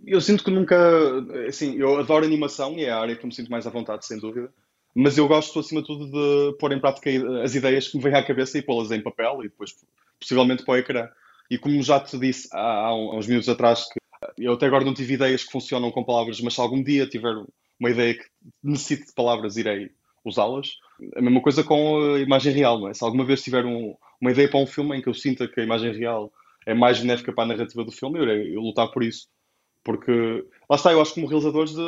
eu 0.07 0.21
sinto 0.21 0.45
que 0.45 0.51
nunca. 0.51 0.77
Assim, 1.49 1.75
eu 1.77 1.99
adoro 1.99 2.25
animação 2.25 2.75
e 2.79 2.85
é 2.85 2.91
a 2.91 3.01
área 3.01 3.17
que 3.17 3.27
me 3.27 3.35
sinto 3.35 3.51
mais 3.51 3.67
à 3.67 3.71
vontade, 3.71 4.07
sem 4.07 4.19
dúvida. 4.19 4.53
Mas 4.95 5.19
eu 5.19 5.27
gosto, 5.27 5.59
acima 5.59 5.81
de 5.81 5.87
tudo, 5.89 6.07
de 6.07 6.57
pôr 6.59 6.73
em 6.73 6.81
prática 6.81 7.11
as 7.43 7.55
ideias 7.55 7.89
que 7.89 7.97
me 7.97 8.03
vêm 8.03 8.15
à 8.15 8.25
cabeça 8.25 8.57
e 8.59 8.63
pô-las 8.63 8.93
em 8.93 9.03
papel 9.03 9.41
e 9.41 9.49
depois, 9.49 9.75
possivelmente, 10.21 10.65
para 10.65 10.75
o 10.75 10.77
ecrã. 10.77 11.09
E 11.51 11.59
como 11.59 11.83
já 11.83 11.99
te 11.99 12.17
disse 12.17 12.49
há, 12.53 12.87
há 12.87 12.95
uns 12.95 13.27
minutos 13.27 13.49
atrás, 13.49 13.87
que 13.93 13.99
eu 14.39 14.53
até 14.53 14.67
agora 14.67 14.85
não 14.85 14.95
tive 14.95 15.15
ideias 15.15 15.45
que 15.45 15.51
funcionam 15.51 15.91
com 15.91 16.05
palavras, 16.05 16.41
mas 16.41 16.55
se 16.55 16.61
algum 16.61 16.83
dia 16.83 17.07
tiver 17.07 17.35
uma 17.79 17.91
ideia 17.91 18.15
que 18.15 18.25
necessite 18.63 19.07
de 19.07 19.15
palavras, 19.15 19.57
irei 19.57 19.91
usá-las. 20.25 20.77
A 21.17 21.21
mesma 21.21 21.43
coisa 21.43 21.63
com 21.63 22.15
a 22.15 22.21
imagem 22.21 22.53
real, 22.53 22.81
não 22.81 22.89
é? 22.89 22.95
Se 22.95 23.05
alguma 23.05 23.25
vez 23.25 23.43
tiver 23.43 23.65
um, 23.65 23.95
uma 24.21 24.31
ideia 24.31 24.49
para 24.49 24.61
um 24.61 24.67
filme 24.67 24.97
em 24.97 25.03
que 25.03 25.09
eu 25.09 25.15
sinta 25.15 25.47
que 25.47 25.61
a 25.61 25.65
imagem 25.65 25.93
real 25.93 26.33
é 26.67 26.75
mais 26.75 27.01
benéfica 27.01 27.33
para 27.33 27.45
a 27.45 27.49
narrativa 27.49 27.85
do 27.85 27.93
filme, 27.93 28.19
eu 28.19 28.23
irei 28.23 28.57
eu 28.57 28.61
lutar 28.61 28.91
por 28.91 29.03
isso. 29.03 29.29
Porque, 29.85 30.11
lá 30.69 30.77
está, 30.77 30.93
eu 30.93 31.01
acho 31.03 31.13
que 31.13 31.21
como 31.21 31.27
realizadores 31.27 31.75
de, 31.75 31.83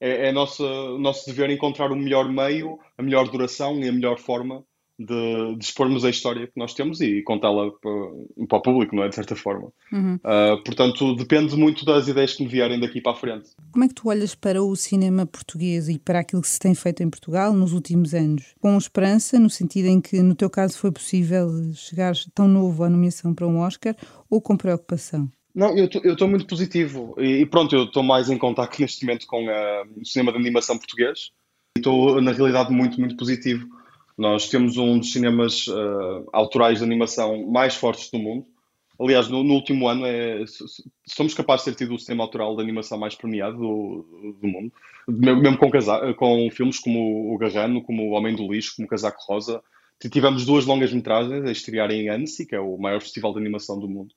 é, 0.00 0.28
é 0.28 0.32
nosso, 0.32 0.62
nosso 0.98 1.26
dever 1.26 1.50
encontrar 1.50 1.90
o 1.90 1.96
melhor 1.96 2.30
meio, 2.30 2.78
a 2.96 3.02
melhor 3.02 3.28
duração 3.28 3.80
e 3.80 3.88
a 3.88 3.92
melhor 3.92 4.18
forma 4.18 4.64
de, 4.98 5.54
de 5.56 5.64
expormos 5.64 6.04
a 6.04 6.10
história 6.10 6.46
que 6.46 6.56
nós 6.56 6.74
temos 6.74 7.00
e 7.00 7.22
contá-la 7.22 7.70
para, 7.70 8.46
para, 8.48 8.58
o 8.58 8.62
público, 8.62 8.96
não 8.96 9.04
é? 9.04 9.08
De 9.08 9.14
certa 9.14 9.36
forma. 9.36 9.70
Uhum. 9.92 10.16
Uh, 10.16 10.62
portanto, 10.64 11.14
depende 11.14 11.56
muito 11.56 11.84
das 11.84 12.08
ideias 12.08 12.34
que 12.34 12.42
me 12.42 12.48
vierem 12.48 12.80
daqui 12.80 13.00
para 13.00 13.12
a 13.12 13.14
frente. 13.14 13.50
Como 13.70 13.84
é 13.84 13.88
que 13.88 13.94
tu 13.94 14.08
olhas 14.08 14.34
para 14.34 14.62
o 14.62 14.74
cinema 14.74 15.24
português 15.24 15.88
e 15.88 15.98
para 15.98 16.20
aquilo 16.20 16.42
que 16.42 16.48
se 16.48 16.58
tem 16.58 16.74
feito 16.74 17.02
em 17.02 17.08
Portugal 17.08 17.52
nos 17.52 17.72
últimos 17.72 18.12
anos? 18.12 18.54
Com 18.60 18.76
esperança, 18.76 19.38
no 19.38 19.48
sentido 19.48 19.86
em 19.86 20.00
que, 20.00 20.20
no 20.20 20.34
teu 20.34 20.50
caso, 20.50 20.76
foi 20.76 20.90
possível 20.90 21.48
chegar 21.74 22.14
tão 22.34 22.48
novo 22.48 22.82
à 22.82 22.90
nomeação 22.90 23.32
para 23.32 23.46
um 23.46 23.60
Oscar, 23.60 23.94
ou 24.28 24.40
com 24.40 24.56
preocupação? 24.56 25.30
Não, 25.54 25.76
eu 25.76 25.86
estou 25.86 26.28
muito 26.28 26.46
positivo 26.46 27.14
e, 27.18 27.44
pronto, 27.46 27.74
eu 27.74 27.84
estou 27.84 28.02
mais 28.02 28.30
em 28.30 28.38
contato 28.38 28.80
neste 28.80 29.04
momento 29.04 29.26
com 29.26 29.46
o 29.96 30.04
cinema 30.04 30.32
de 30.32 30.38
animação 30.38 30.76
português 30.76 31.30
e 31.76 31.80
estou, 31.80 32.20
na 32.20 32.32
realidade, 32.32 32.72
muito, 32.72 33.00
muito 33.00 33.16
positivo. 33.16 33.66
Nós 34.18 34.48
temos 34.48 34.76
um 34.76 34.98
dos 34.98 35.12
cinemas 35.12 35.68
uh, 35.68 36.28
autorais 36.32 36.78
de 36.78 36.84
animação 36.84 37.46
mais 37.46 37.76
fortes 37.76 38.10
do 38.10 38.18
mundo. 38.18 38.44
Aliás, 39.00 39.28
no, 39.28 39.44
no, 39.44 39.54
último 39.54 39.86
ano 39.86 40.04
é, 40.04 40.44
somos 41.06 41.32
capazes 41.32 41.64
de 41.64 41.70
ter 41.70 41.84
tido 41.84 41.94
o 41.94 41.98
cinema 42.00 42.24
autoral 42.24 42.56
de 42.56 42.62
animação 42.62 42.98
mais 42.98 43.14
premiado 43.14 43.56
do, 43.56 44.36
do 44.40 44.48
mundo, 44.48 44.72
mesmo 45.06 45.56
com, 45.56 45.70
com 46.14 46.50
filmes 46.50 46.80
como 46.80 47.32
O 47.32 47.38
Garrano, 47.38 47.80
como 47.80 48.08
O 48.08 48.10
Homem 48.10 48.34
do 48.34 48.52
Lixo, 48.52 48.74
como 48.74 48.88
Casaco 48.88 49.22
Rosa. 49.28 49.62
Tivemos 50.10 50.44
duas 50.44 50.66
longas 50.66 50.92
metragens 50.92 51.44
a 51.44 51.52
estrear 51.52 51.92
em 51.92 52.08
Annecy, 52.08 52.44
que 52.44 52.56
é 52.56 52.60
o 52.60 52.76
maior 52.76 53.00
festival 53.00 53.32
de 53.32 53.38
animação 53.38 53.78
do 53.78 53.88
mundo. 53.88 54.12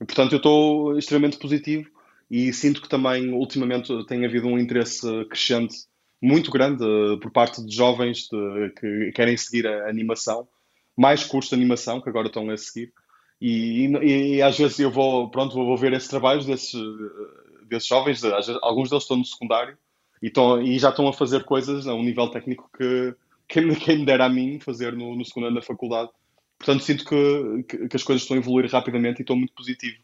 E, 0.00 0.06
portanto, 0.06 0.32
eu 0.32 0.38
estou 0.38 0.98
extremamente 0.98 1.38
positivo 1.38 1.90
e 2.30 2.50
sinto 2.50 2.80
que 2.80 2.88
também, 2.88 3.30
ultimamente, 3.30 3.92
tem 4.06 4.24
havido 4.24 4.46
um 4.46 4.58
interesse 4.58 5.06
crescente 5.26 5.76
muito 6.24 6.50
grande 6.50 6.82
uh, 6.82 7.18
por 7.18 7.30
parte 7.30 7.62
de 7.62 7.74
jovens 7.74 8.28
de, 8.28 8.70
que 8.80 9.12
querem 9.12 9.36
seguir 9.36 9.66
a 9.66 9.90
animação, 9.90 10.48
mais 10.96 11.22
cursos 11.22 11.50
de 11.50 11.54
animação 11.54 12.00
que 12.00 12.08
agora 12.08 12.28
estão 12.28 12.48
a 12.48 12.56
seguir. 12.56 12.92
E, 13.38 13.86
e, 13.86 14.36
e 14.36 14.42
às 14.42 14.56
vezes 14.56 14.78
eu 14.78 14.90
vou, 14.90 15.28
pronto, 15.28 15.54
vou 15.54 15.76
ver 15.76 15.92
esses 15.92 16.08
trabalhos 16.08 16.46
desses, 16.46 16.74
eh, 16.74 17.66
desses 17.68 17.86
jovens, 17.86 18.22
vezes, 18.22 18.56
alguns 18.62 18.88
deles 18.88 19.04
estão 19.04 19.18
no 19.18 19.24
secundário 19.24 19.76
e, 20.22 20.28
estão, 20.28 20.62
e 20.62 20.78
já 20.78 20.88
estão 20.88 21.06
a 21.06 21.12
fazer 21.12 21.44
coisas 21.44 21.86
a 21.86 21.94
um 21.94 22.02
nível 22.02 22.28
técnico 22.28 22.70
que 22.74 23.14
quem, 23.46 23.74
quem 23.74 23.98
me 23.98 24.06
dera 24.06 24.24
a 24.24 24.28
mim 24.30 24.58
fazer 24.60 24.94
no, 24.94 25.14
no 25.14 25.24
secundário 25.26 25.54
na 25.54 25.60
faculdade. 25.60 26.10
Portanto, 26.56 26.84
sinto 26.84 27.04
que, 27.04 27.64
que, 27.68 27.88
que, 27.88 27.96
as 27.96 28.02
coisas 28.02 28.22
estão 28.22 28.36
a 28.36 28.40
evoluir 28.40 28.70
rapidamente 28.70 29.20
e 29.20 29.22
estou 29.22 29.36
muito 29.36 29.52
positivo. 29.52 29.98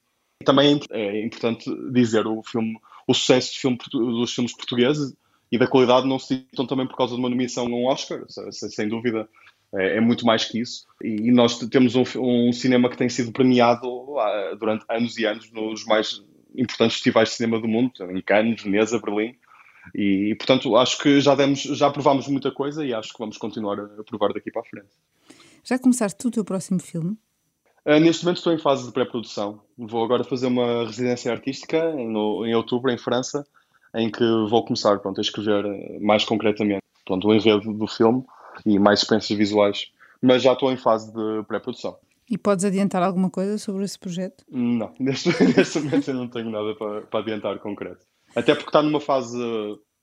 Também 0.45 0.79
é 0.91 1.25
importante 1.25 1.71
dizer 1.91 2.27
o 2.27 2.43
filme, 2.43 2.77
o 3.07 3.15
sucesso 3.15 3.59
filme, 3.59 3.79
dos 3.91 4.35
filmes 4.35 4.55
portugueses 4.55 5.15
e 5.51 5.59
da 5.59 5.67
qualidade 5.67 6.07
não 6.07 6.19
se 6.19 6.29
citam 6.29 6.67
também 6.67 6.87
por 6.87 6.97
causa 6.97 7.15
de 7.15 7.21
uma 7.21 7.29
nomeação 7.29 7.69
num 7.69 7.87
Oscar, 7.87 8.25
sem 8.53 8.89
dúvida. 8.89 9.29
É, 9.73 9.99
é, 9.99 10.01
muito 10.01 10.27
mais 10.27 10.45
que 10.45 10.61
isso. 10.61 10.87
E, 11.03 11.31
nós 11.31 11.59
temos 11.59 11.95
um, 11.95 12.03
um, 12.19 12.53
cinema 12.53 12.91
que 12.91 12.97
tem 12.97 13.09
sido 13.09 13.31
premiado 13.31 13.87
uh, 13.89 14.57
durante 14.59 14.85
anos 14.89 15.17
e 15.17 15.25
anos 15.25 15.51
nos 15.53 15.85
mais 15.85 16.23
importantes 16.57 16.97
festivais 16.97 17.29
de 17.31 17.37
cinema 17.37 17.61
do 17.61 17.69
mundo, 17.69 17.93
em 18.11 18.21
Cannes, 18.21 18.63
Veneza, 18.63 18.99
Berlim. 18.99 19.37
E, 19.95 20.31
e, 20.31 20.35
portanto, 20.35 20.77
acho 20.77 20.99
que 20.99 21.21
já 21.21 21.35
demos, 21.35 21.61
já 21.61 21.89
provámos 21.91 22.27
muita 22.27 22.51
coisa 22.51 22.85
e 22.85 22.93
acho 22.93 23.13
que 23.13 23.19
vamos 23.19 23.39
continuar 23.39 23.79
a 23.79 24.05
provar 24.05 24.33
daqui 24.33 24.51
para 24.51 24.63
a 24.63 24.65
frente. 24.65 24.91
Já 25.65 25.79
começaste 25.79 26.27
o 26.27 26.31
teu 26.31 26.45
próximo 26.45 26.81
filme? 26.81 27.17
Uh, 27.87 27.99
neste 28.01 28.25
momento 28.25 28.39
estou 28.39 28.53
em 28.53 28.59
fase 28.59 28.87
de 28.87 28.93
pré-produção. 28.93 29.63
Vou 29.79 30.05
agora 30.05 30.25
fazer 30.25 30.49
uma 30.49 30.85
residência 30.85 31.31
artística 31.31 31.93
no, 31.93 32.45
em 32.45 32.55
outubro, 32.55 32.91
em 32.91 32.99
França, 32.99 33.47
em 33.95 34.11
que 34.11 34.25
vou 34.49 34.65
começar 34.65 34.99
pronto, 34.99 35.19
a 35.19 35.23
escrever 35.23 35.65
eh, 35.65 35.99
mais 36.01 36.25
concretamente 36.25 36.83
pronto, 37.05 37.29
o 37.29 37.35
enredo 37.35 37.73
do 37.73 37.87
filme 37.87 38.25
e 38.65 38.79
mais 38.79 39.01
experiências 39.01 39.39
visuais. 39.39 39.91
Mas 40.23 40.43
já 40.43 40.53
estou 40.53 40.71
em 40.71 40.77
fase 40.77 41.13
de 41.13 41.43
pré-produção. 41.49 41.97
E 42.29 42.39
podes 42.39 42.65
adiantar 42.65 43.03
alguma 43.03 43.31
coisa 43.31 43.59
sobre 43.59 43.85
esse 43.85 43.99
projeto? 43.99 44.45
Não, 44.49 44.95
neste, 45.01 45.31
neste 45.43 45.81
momento 45.81 46.09
eu 46.09 46.15
não 46.15 46.29
tenho 46.29 46.51
nada 46.51 46.75
para, 46.75 47.03
para 47.03 47.21
adiantar 47.21 47.59
concreto. 47.59 48.05
Até 48.37 48.55
porque 48.55 48.69
está 48.69 48.83
numa 48.83 49.01
fase 49.01 49.37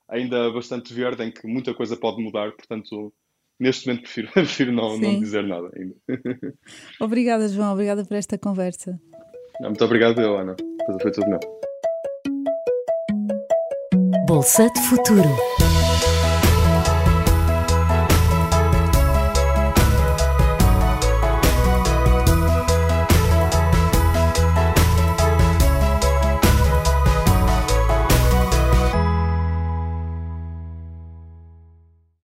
ainda 0.09 0.51
bastante 0.51 0.93
verde 0.93 1.23
em 1.23 1.31
que 1.31 1.47
muita 1.47 1.73
coisa 1.73 1.95
pode 1.95 2.21
mudar, 2.21 2.51
portanto 2.51 3.13
neste 3.59 3.87
momento 3.87 4.03
prefiro, 4.03 4.31
prefiro 4.33 4.71
não, 4.71 4.97
não 4.97 5.19
dizer 5.19 5.43
nada 5.43 5.71
ainda. 5.75 5.95
Obrigada, 6.99 7.47
João. 7.47 7.73
Obrigada 7.73 8.05
por 8.05 8.15
esta 8.15 8.37
conversa. 8.37 8.99
Muito 9.59 9.83
obrigado, 9.83 10.19
Ana. 10.19 10.55
Foi 11.01 11.11
tudo 11.11 11.27
meu. 11.27 11.39
Bolsa 14.27 14.69
de 14.69 14.81
Futuro. 14.81 15.66